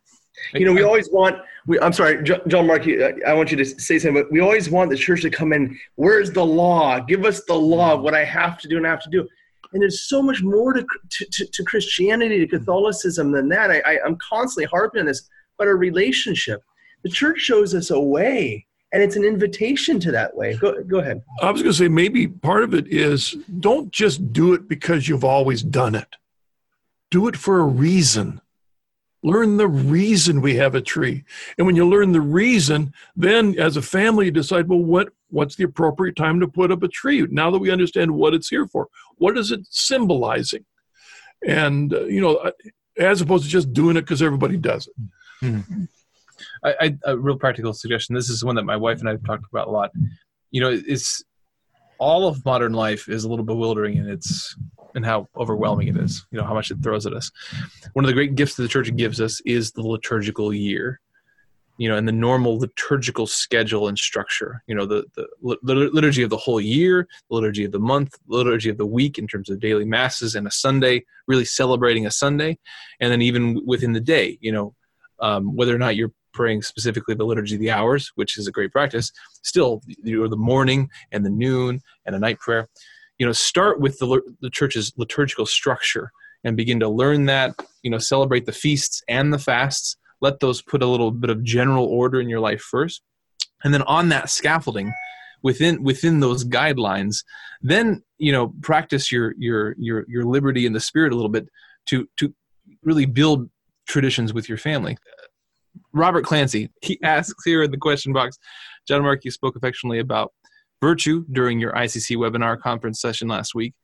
[0.54, 1.36] You know, we always want.
[1.66, 2.86] We, I'm sorry, John Mark.
[3.26, 4.22] I want you to say something.
[4.22, 5.78] But we always want the church to come in.
[5.96, 7.00] Where's the law?
[7.00, 7.96] Give us the law.
[7.96, 9.28] What I have to do and I have to do
[9.72, 13.70] and there's so much more to, to, to Christianity, to Catholicism than that.
[13.70, 16.62] I, I, I'm constantly harping on this, but a relationship.
[17.02, 20.56] The church shows us a way, and it's an invitation to that way.
[20.56, 21.22] Go, go ahead.
[21.42, 25.08] I was going to say maybe part of it is don't just do it because
[25.08, 26.16] you've always done it.
[27.10, 28.40] Do it for a reason.
[29.22, 31.24] Learn the reason we have a tree.
[31.56, 35.56] And when you learn the reason, then as a family, you decide, well, what what's
[35.56, 38.66] the appropriate time to put up a tree now that we understand what it's here
[38.66, 38.88] for
[39.18, 40.64] what is it symbolizing?
[41.46, 42.52] And uh, you know
[42.98, 45.44] as opposed to just doing it because everybody does it.
[45.44, 45.84] Mm-hmm.
[46.64, 48.14] I, I, a real practical suggestion.
[48.14, 49.90] This is one that my wife and i have talked about a lot.
[50.50, 51.22] You know it's
[51.98, 54.56] all of modern life is a little bewildering in its
[54.94, 57.30] and how overwhelming it is you know how much it throws at us.
[57.92, 61.00] One of the great gifts that the church gives us is the liturgical year
[61.78, 64.62] you know, in the normal liturgical schedule and structure.
[64.66, 65.26] You know, the, the,
[65.62, 69.16] liturgy of the whole year, the liturgy of the month, the liturgy of the week
[69.16, 72.58] in terms of daily masses and a Sunday, really celebrating a Sunday,
[73.00, 74.74] and then even within the day, you know,
[75.20, 78.52] um, whether or not you're praying specifically the liturgy of the hours, which is a
[78.52, 79.12] great practice,
[79.42, 82.68] still you know the morning and the noon and a night prayer.
[83.18, 86.10] You know, start with the the church's liturgical structure
[86.44, 87.54] and begin to learn that.
[87.82, 89.96] You know, celebrate the feasts and the fasts.
[90.20, 93.02] Let those put a little bit of general order in your life first,
[93.62, 94.92] and then on that scaffolding,
[95.42, 97.24] within within those guidelines,
[97.62, 101.48] then you know practice your your your your liberty in the spirit a little bit
[101.86, 102.34] to to
[102.82, 103.48] really build
[103.86, 104.96] traditions with your family.
[105.92, 108.38] Robert Clancy, he asks here in the question box,
[108.86, 110.32] John Mark, you spoke affectionately about
[110.80, 113.74] virtue during your ICC webinar conference session last week.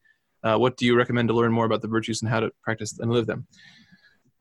[0.43, 2.99] Uh, what do you recommend to learn more about the virtues and how to practice
[2.99, 3.47] and live them?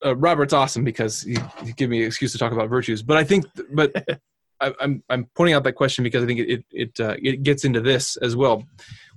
[0.05, 3.17] Uh, Robert's awesome because he, he gave me an excuse to talk about virtues, but
[3.17, 3.91] I think, but
[4.59, 7.15] I, am I'm, I'm pointing out that question because I think it it it, uh,
[7.21, 8.63] it gets into this as well.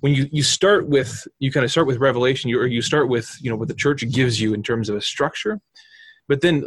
[0.01, 3.09] When you you start with you kind of start with revelation, you or you start
[3.09, 5.61] with you know what the church gives you in terms of a structure,
[6.28, 6.64] but then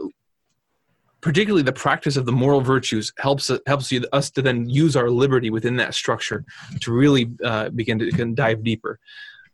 [1.21, 5.09] particularly the practice of the moral virtues helps helps you, us to then use our
[5.09, 6.45] liberty within that structure
[6.81, 8.99] to really uh, begin to dive deeper.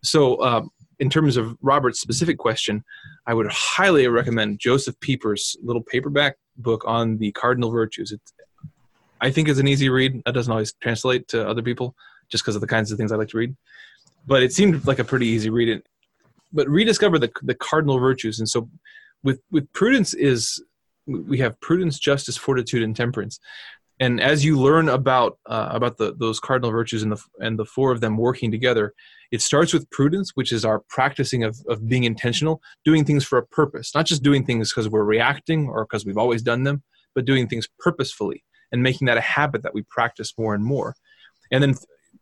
[0.02, 0.62] So, uh,
[0.98, 2.84] in terms of Robert's specific question,
[3.26, 8.12] I would highly recommend Josef Pieper's little paperback book on the cardinal virtues.
[8.12, 8.32] It's,
[9.20, 10.22] I think it's an easy read.
[10.24, 11.94] That doesn't always translate to other people,
[12.30, 13.56] just because of the kinds of things I like to read.
[14.26, 15.82] But it seemed like a pretty easy read.
[16.52, 18.68] But rediscover the the cardinal virtues, and so
[19.22, 20.62] with with prudence is
[21.06, 23.38] we have prudence, justice, fortitude, and temperance.
[23.98, 27.64] And as you learn about uh, about the, those cardinal virtues and the and the
[27.64, 28.92] four of them working together,
[29.30, 33.38] it starts with prudence, which is our practicing of, of being intentional, doing things for
[33.38, 36.82] a purpose, not just doing things because we're reacting or because we've always done them,
[37.14, 40.94] but doing things purposefully and making that a habit that we practice more and more.
[41.50, 41.74] And then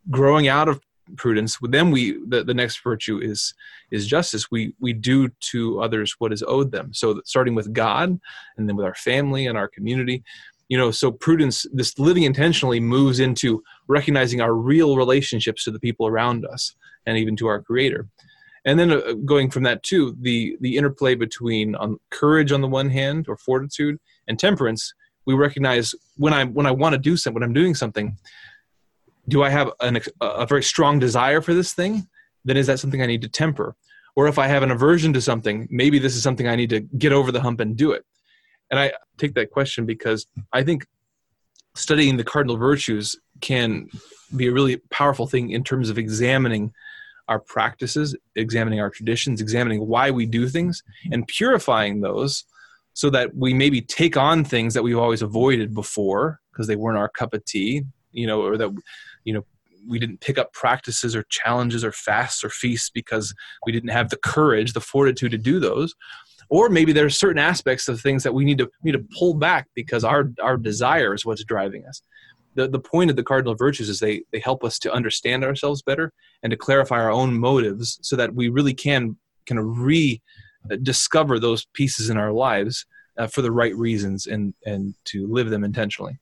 [0.09, 0.79] growing out of
[1.17, 3.53] prudence then we the, the next virtue is
[3.91, 8.19] is justice we we do to others what is owed them so starting with god
[8.57, 10.23] and then with our family and our community
[10.69, 15.79] you know so prudence this living intentionally moves into recognizing our real relationships to the
[15.79, 18.07] people around us and even to our creator
[18.65, 22.67] and then uh, going from that too the the interplay between um, courage on the
[22.67, 23.97] one hand or fortitude
[24.27, 24.93] and temperance
[25.25, 28.17] we recognize when i when i want to do something when i'm doing something
[29.27, 32.07] do I have an, a very strong desire for this thing?
[32.43, 33.75] Then is that something I need to temper?
[34.15, 36.81] Or if I have an aversion to something, maybe this is something I need to
[36.81, 38.05] get over the hump and do it.
[38.71, 40.85] And I take that question because I think
[41.75, 43.89] studying the cardinal virtues can
[44.35, 46.73] be a really powerful thing in terms of examining
[47.27, 52.45] our practices, examining our traditions, examining why we do things, and purifying those
[52.93, 56.97] so that we maybe take on things that we've always avoided before because they weren't
[56.97, 58.71] our cup of tea, you know, or that
[59.23, 59.45] you know
[59.87, 63.33] we didn't pick up practices or challenges or fasts or feasts because
[63.65, 65.93] we didn't have the courage the fortitude to do those
[66.49, 69.17] or maybe there are certain aspects of things that we need to we need to
[69.17, 72.01] pull back because our our desire is what's driving us
[72.55, 75.81] the, the point of the cardinal virtues is they they help us to understand ourselves
[75.81, 76.11] better
[76.43, 79.79] and to clarify our own motives so that we really can kind of
[80.69, 82.85] rediscover those pieces in our lives
[83.17, 86.19] uh, for the right reasons and and to live them intentionally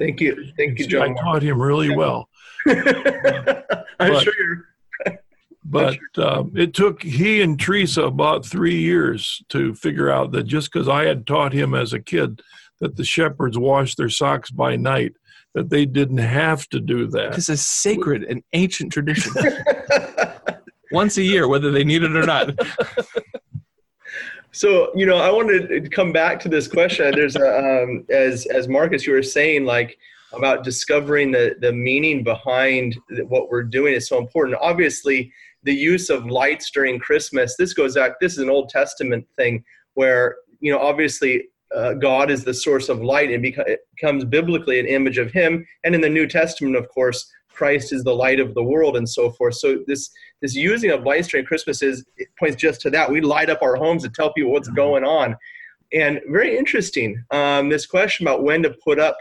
[0.00, 0.50] Thank you.
[0.56, 1.10] Thank you, John.
[1.10, 2.30] I taught him really well.
[2.66, 2.84] I'm
[3.98, 4.69] but, sure.
[5.70, 10.72] But um, it took he and Teresa about three years to figure out that just
[10.72, 12.42] because I had taught him as a kid
[12.80, 15.12] that the shepherds wash their socks by night,
[15.54, 17.34] that they didn't have to do that.
[17.34, 19.32] This is sacred and ancient tradition.
[20.92, 22.50] Once a year, whether they need it or not.
[24.52, 27.12] So you know, I wanted to come back to this question.
[27.14, 29.96] There's a, um, as as Marcus, you were saying, like
[30.32, 32.98] about discovering the the meaning behind
[33.28, 34.58] what we're doing is so important.
[34.60, 35.32] Obviously,
[35.62, 37.56] the use of lights during Christmas.
[37.56, 38.12] This goes back.
[38.20, 42.88] This is an Old Testament thing where you know, obviously, uh, God is the source
[42.88, 45.66] of light, and it becomes biblically an image of Him.
[45.84, 49.08] And in the New Testament, of course, Christ is the light of the world and
[49.08, 49.54] so forth.
[49.54, 52.04] So this this using of lights during Christmas is
[52.38, 53.10] points just to that.
[53.10, 55.36] We light up our homes to tell people what's going on.
[55.92, 59.18] And very interesting, um, this question about when to put up,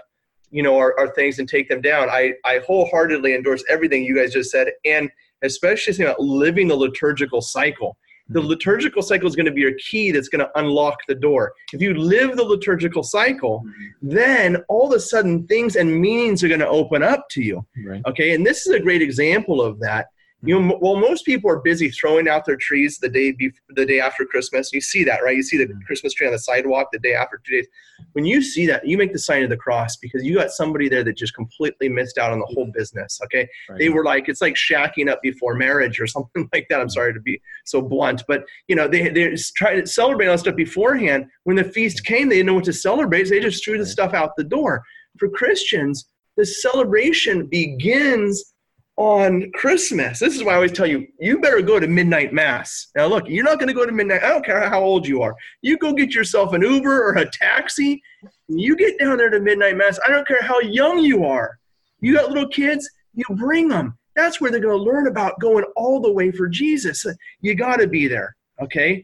[0.52, 2.10] you know, our, our things and take them down.
[2.10, 5.10] I, I wholeheartedly endorse everything you guys just said, and
[5.44, 7.98] especially saying about living the liturgical cycle
[8.30, 11.54] the liturgical cycle is going to be your key that's going to unlock the door.
[11.74, 14.10] If you live the liturgical cycle, mm-hmm.
[14.10, 17.66] then all of a sudden things and meanings are going to open up to you.
[17.86, 18.02] Right.
[18.06, 20.08] Okay, and this is a great example of that.
[20.42, 20.68] You hmm.
[20.70, 24.00] know, well, most people are busy throwing out their trees the day before, the day
[24.00, 24.72] after Christmas.
[24.72, 25.36] You see that, right?
[25.36, 25.80] You see the hmm.
[25.86, 27.68] Christmas tree on the sidewalk the day after two days.
[28.14, 30.88] When you see that, you make the sign of the cross because you got somebody
[30.88, 32.72] there that just completely missed out on the whole hmm.
[32.72, 33.20] business.
[33.26, 33.80] Okay, right.
[33.80, 36.80] they were like it's like shacking up before marriage or something like that.
[36.80, 40.38] I'm sorry to be so blunt, but you know they they tried to celebrate all
[40.38, 41.26] stuff beforehand.
[41.44, 43.26] When the feast came, they didn't know what to celebrate.
[43.26, 44.84] So they just threw the stuff out the door.
[45.18, 46.06] For Christians,
[46.38, 48.54] the celebration begins
[49.00, 50.20] on Christmas.
[50.20, 52.88] This is why I always tell you, you better go to midnight mass.
[52.98, 54.24] Now, look, you're not going to go to midnight.
[54.24, 55.34] I don't care how old you are.
[55.62, 58.04] You go get yourself an Uber or a taxi.
[58.50, 59.98] You get down there to midnight mass.
[60.06, 61.58] I don't care how young you are.
[62.02, 63.98] You got little kids, you bring them.
[64.18, 67.06] That's where they're going to learn about going all the way for Jesus.
[67.40, 69.02] You got to be there, okay,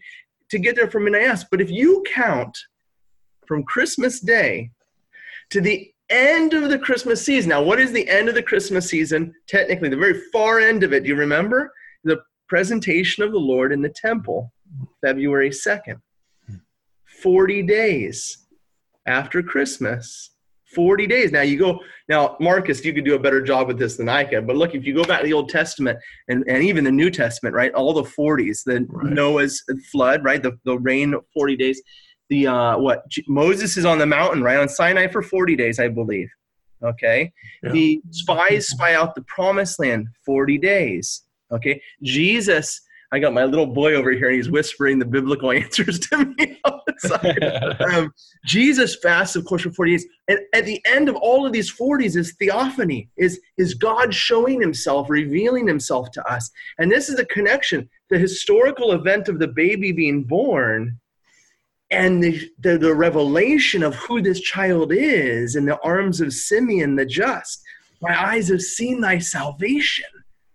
[0.49, 1.45] to get there from midnight mass.
[1.49, 2.57] But if you count
[3.47, 4.71] from Christmas Day
[5.51, 7.49] to the end of the Christmas season.
[7.49, 9.33] Now, what is the end of the Christmas season?
[9.47, 11.03] Technically, the very far end of it.
[11.03, 11.71] Do you remember?
[12.03, 14.51] The presentation of the Lord in the temple,
[15.03, 15.99] February 2nd.
[17.21, 18.45] 40 days
[19.07, 20.31] after Christmas.
[20.73, 21.31] 40 days.
[21.31, 21.79] Now you go,
[22.09, 24.45] now Marcus, you could do a better job with this than I can.
[24.45, 25.97] But look, if you go back to the Old Testament
[26.27, 27.73] and, and even the New Testament, right?
[27.73, 29.13] All the 40s, the right.
[29.13, 30.43] Noah's flood, right?
[30.43, 31.81] The, the rain 40 days
[32.29, 35.87] the uh, what Moses is on the mountain, right on Sinai for 40 days, I
[35.87, 36.29] believe.
[36.83, 37.31] Okay,
[37.63, 37.71] yeah.
[37.71, 41.23] the spies spy out the promised land 40 days.
[41.51, 42.81] Okay, Jesus.
[43.11, 46.59] I got my little boy over here, and he's whispering the biblical answers to me
[47.93, 48.13] um,
[48.45, 50.05] Jesus fasts, of course, for 40 days.
[50.27, 54.61] And at the end of all of these 40s is theophany, is, is God showing
[54.61, 56.49] himself, revealing himself to us.
[56.77, 57.89] And this is the connection.
[58.09, 60.99] The historical event of the baby being born
[61.95, 66.95] and the, the, the, revelation of who this child is in the arms of Simeon
[66.95, 67.63] the just.
[68.01, 70.05] My eyes have seen thy salvation.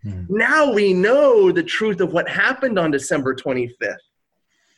[0.05, 0.27] Mm.
[0.29, 3.97] Now we know the truth of what happened on December 25th.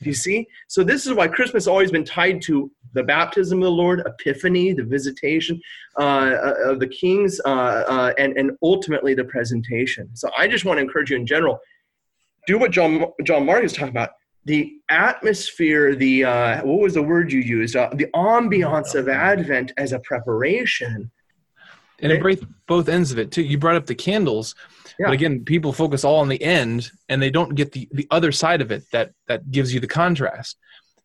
[0.03, 0.47] Do you see?
[0.69, 4.03] So this is why Christmas has always been tied to the baptism of the Lord,
[4.05, 5.61] Epiphany, the visitation
[5.99, 10.09] uh, uh of the kings, uh, uh, and, and ultimately the presentation.
[10.15, 11.61] So I just want to encourage you in general,
[12.47, 14.11] do what John, John Mark is talking about
[14.45, 17.77] the atmosphere, the uh, what was the word you used?
[17.77, 21.11] Uh, the ambiance of Advent as a preparation,
[22.01, 23.43] and embrace both ends of it too.
[23.43, 24.55] You brought up the candles,
[24.99, 25.07] yeah.
[25.07, 28.33] but again, people focus all on the end, and they don't get the the other
[28.33, 30.57] side of it that that gives you the contrast.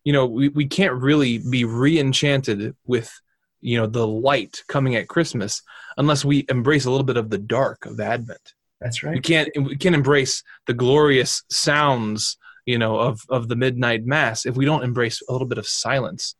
[0.02, 3.12] You know, we we can't really be re-enchanted with
[3.60, 5.62] you know the light coming at Christmas
[5.96, 8.54] unless we embrace a little bit of the dark of Advent.
[8.80, 9.14] That's right.
[9.14, 12.36] We can't we can't embrace the glorious sounds
[12.68, 15.66] you know of of the midnight mass if we don't embrace a little bit of
[15.66, 16.34] silence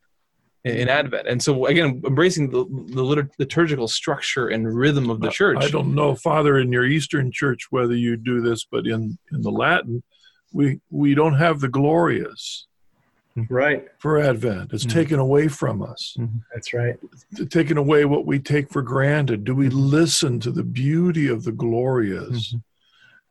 [0.65, 1.27] in, in advent.
[1.27, 2.65] And so again embracing the,
[2.95, 5.57] the liturgical structure and rhythm of the church.
[5.61, 9.41] I don't know father in your eastern church whether you do this but in in
[9.41, 10.03] the latin
[10.53, 12.67] we we don't have the glorias
[13.49, 13.87] right.
[13.99, 14.73] for advent.
[14.75, 14.99] It's mm-hmm.
[14.99, 16.15] taken away from us.
[16.19, 16.39] Mm-hmm.
[16.53, 16.97] that's right.
[17.49, 19.45] Taken away what we take for granted.
[19.45, 22.55] Do we listen to the beauty of the glorias?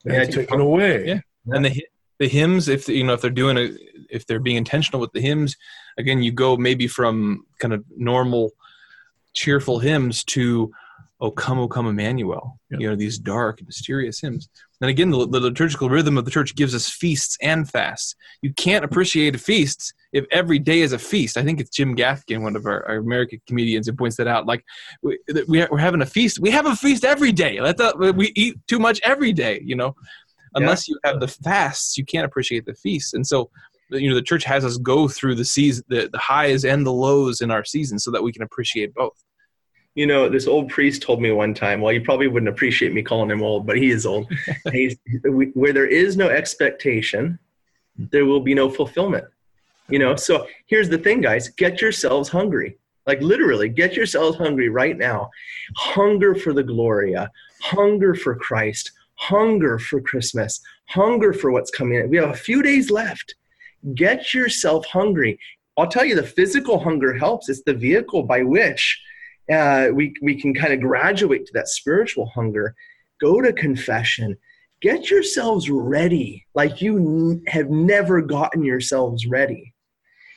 [0.06, 0.12] Mm-hmm.
[0.12, 1.06] yeah, taken away.
[1.06, 1.20] Yeah.
[1.54, 1.84] And the
[2.20, 3.70] the hymns if you know if they're doing a
[4.10, 5.56] if they're being intentional with the hymns
[5.98, 8.52] again you go maybe from kind of normal
[9.34, 10.72] cheerful hymns to
[11.20, 12.80] oh come oh come emmanuel yep.
[12.80, 14.50] you know these dark mysterious hymns.
[14.82, 18.16] And again the, the, liturgical rhythm of the church gives us feasts and fasts.
[18.44, 21.38] You can't appreciate a feast if every day is a feast.
[21.38, 24.46] I think it's jim gaffigan one of our, our american comedians who points that out
[24.46, 24.64] like
[25.02, 26.40] we, we're having a feast.
[26.40, 27.60] We have a feast every day.
[27.60, 29.96] Let the, we eat too much every day you know
[30.56, 30.94] unless yeah.
[30.94, 33.14] you have the fasts you can't appreciate the feasts.
[33.14, 33.50] And so
[33.90, 36.92] you know the church has us go through the season the, the highs and the
[36.92, 39.24] lows in our season so that we can appreciate both.
[39.96, 43.02] You know this old priest told me one time well you probably wouldn't appreciate me
[43.02, 44.32] calling him old but he is old.
[45.54, 47.40] Where there is no expectation
[47.96, 48.06] hmm.
[48.12, 49.26] there will be no fulfillment.
[49.90, 51.50] You know so here's the thing guys.
[51.50, 52.78] Get yourselves hungry.
[53.06, 55.30] Like literally get yourselves hungry right now.
[55.78, 57.32] Hunger for the gloria.
[57.62, 62.10] Hunger for christ hunger for Christmas, hunger for what's coming.
[62.10, 63.36] We have a few days left.
[63.94, 65.40] Get yourself hungry.
[65.78, 67.50] I'll tell you, the physical hunger helps.
[67.50, 69.00] It's the vehicle by which
[69.52, 72.76] uh, we, we can kind of graduate to that spiritual hunger.
[73.22, 74.36] Go to confession.
[74.82, 79.74] Get yourselves ready like you n- have never gotten yourselves ready.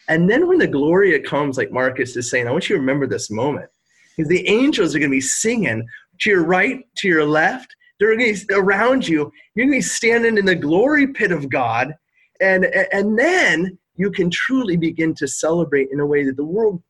[0.09, 3.07] And then when the Gloria comes, like Marcus is saying, I want you to remember
[3.07, 3.71] this moment.
[4.17, 5.87] Because the angels are going to be singing
[6.21, 9.31] to your right, to your left, they're going to be around you.
[9.55, 11.95] You're going to be standing in the glory pit of God.
[12.41, 16.83] And, and then you can truly begin to celebrate in a way that the world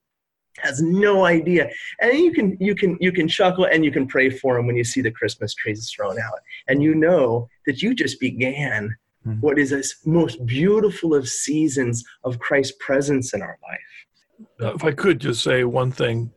[0.59, 1.71] has no idea
[2.01, 4.77] and you can you can you can chuckle and you can pray for them when
[4.77, 8.95] you see the christmas trees thrown out and you know that you just began
[9.27, 9.41] mm-hmm.
[9.41, 14.85] what is the most beautiful of seasons of christ's presence in our life uh, if
[14.85, 16.31] i could just say one thing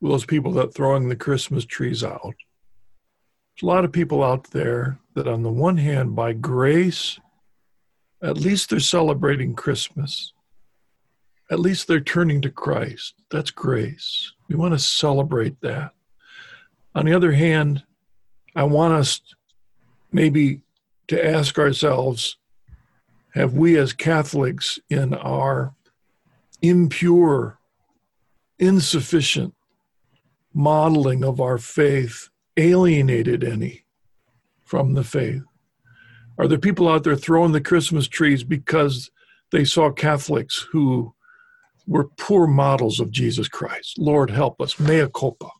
[0.00, 2.49] those people that throwing the christmas trees out there's
[3.62, 7.18] a lot of people out there that on the one hand by grace
[8.22, 10.32] at least they're celebrating christmas
[11.50, 13.14] at least they're turning to Christ.
[13.30, 14.32] That's grace.
[14.48, 15.92] We want to celebrate that.
[16.94, 17.82] On the other hand,
[18.54, 19.20] I want us
[20.12, 20.62] maybe
[21.08, 22.36] to ask ourselves
[23.34, 25.74] have we as Catholics in our
[26.62, 27.58] impure,
[28.58, 29.54] insufficient
[30.52, 33.84] modeling of our faith alienated any
[34.64, 35.42] from the faith?
[36.38, 39.10] Are there people out there throwing the Christmas trees because
[39.52, 41.14] they saw Catholics who
[41.90, 43.98] we're poor models of Jesus Christ.
[43.98, 44.78] Lord, help us.
[44.78, 45.50] Mea culpa.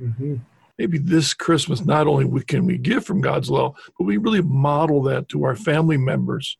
[0.00, 0.36] Mm-hmm.
[0.78, 5.02] Maybe this Christmas, not only can we give from God's love, but we really model
[5.02, 6.58] that to our family members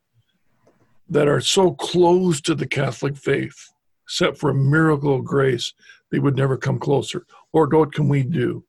[1.09, 3.73] that are so close to the Catholic faith,
[4.05, 5.75] except for a miracle of grace,
[6.11, 7.25] they would never come closer.
[7.53, 8.65] Lord, what can we do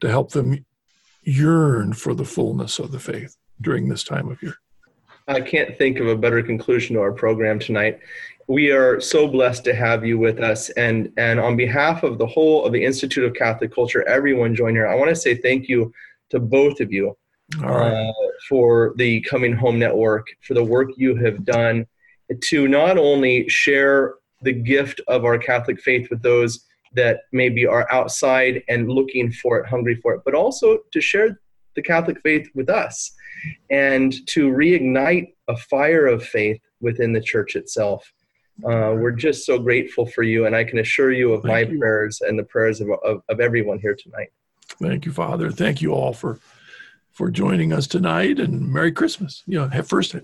[0.00, 0.64] to help them
[1.22, 4.56] yearn for the fullness of the faith during this time of year?
[5.28, 8.00] I can't think of a better conclusion to our program tonight
[8.48, 12.26] we are so blessed to have you with us and and on behalf of the
[12.26, 15.68] whole of the institute of catholic culture everyone join here i want to say thank
[15.68, 15.92] you
[16.30, 17.16] to both of you
[17.62, 18.12] uh,
[18.48, 21.86] for the coming home network for the work you have done
[22.40, 26.66] to not only share the gift of our catholic faith with those
[26.96, 31.38] that maybe are outside and looking for it hungry for it but also to share
[31.76, 33.12] the catholic faith with us
[33.70, 38.12] and to reignite a fire of faith within the church itself
[38.64, 41.72] uh, we're just so grateful for you, and I can assure you of Thank my
[41.72, 41.78] you.
[41.78, 44.28] prayers and the prayers of, of, of everyone here tonight.
[44.80, 45.50] Thank you, Father.
[45.50, 46.38] Thank you all for
[47.12, 49.42] for joining us tonight, and Merry Christmas.
[49.46, 50.14] You know, have first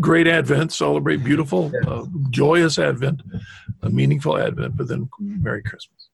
[0.00, 3.22] great Advent, celebrate beautiful, uh, joyous Advent,
[3.82, 6.08] a meaningful Advent, but then Merry Christmas.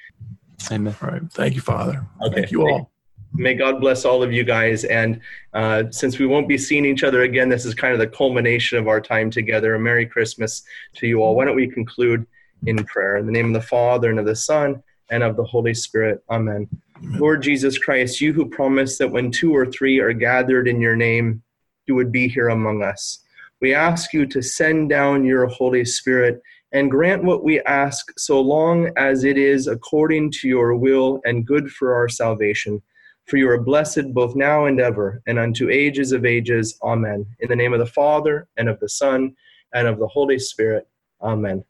[0.70, 0.94] Amen.
[1.02, 1.23] All right.
[1.32, 2.06] Thank you, Father.
[2.23, 2.35] Okay.
[2.35, 2.90] Thank you all
[3.35, 4.85] may God bless all of you guys.
[4.85, 5.20] And
[5.52, 8.78] uh, since we won't be seeing each other again, this is kind of the culmination
[8.78, 9.74] of our time together.
[9.74, 10.62] A Merry Christmas
[10.94, 11.35] to you all.
[11.35, 12.27] Why don't we conclude
[12.66, 13.16] in prayer?
[13.16, 16.23] In the name of the Father, and of the Son, and of the Holy Spirit.
[16.31, 16.69] Amen.
[17.02, 20.97] Lord Jesus Christ, you who promised that when two or three are gathered in your
[20.97, 21.43] name,
[21.86, 23.19] you would be here among us.
[23.65, 26.43] We ask you to send down your Holy Spirit
[26.73, 31.47] and grant what we ask so long as it is according to your will and
[31.47, 32.82] good for our salvation
[33.24, 36.78] for you are blessed both now and ever, and unto ages of ages.
[36.82, 37.24] Amen.
[37.41, 39.35] In the name of the Father, and of the Son,
[39.73, 40.86] and of the Holy Spirit.
[41.23, 41.65] Amen.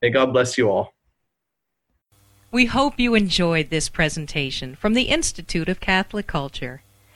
[0.00, 0.94] May God bless you all.
[2.50, 6.83] We hope you enjoyed this presentation from the Institute of Catholic Culture.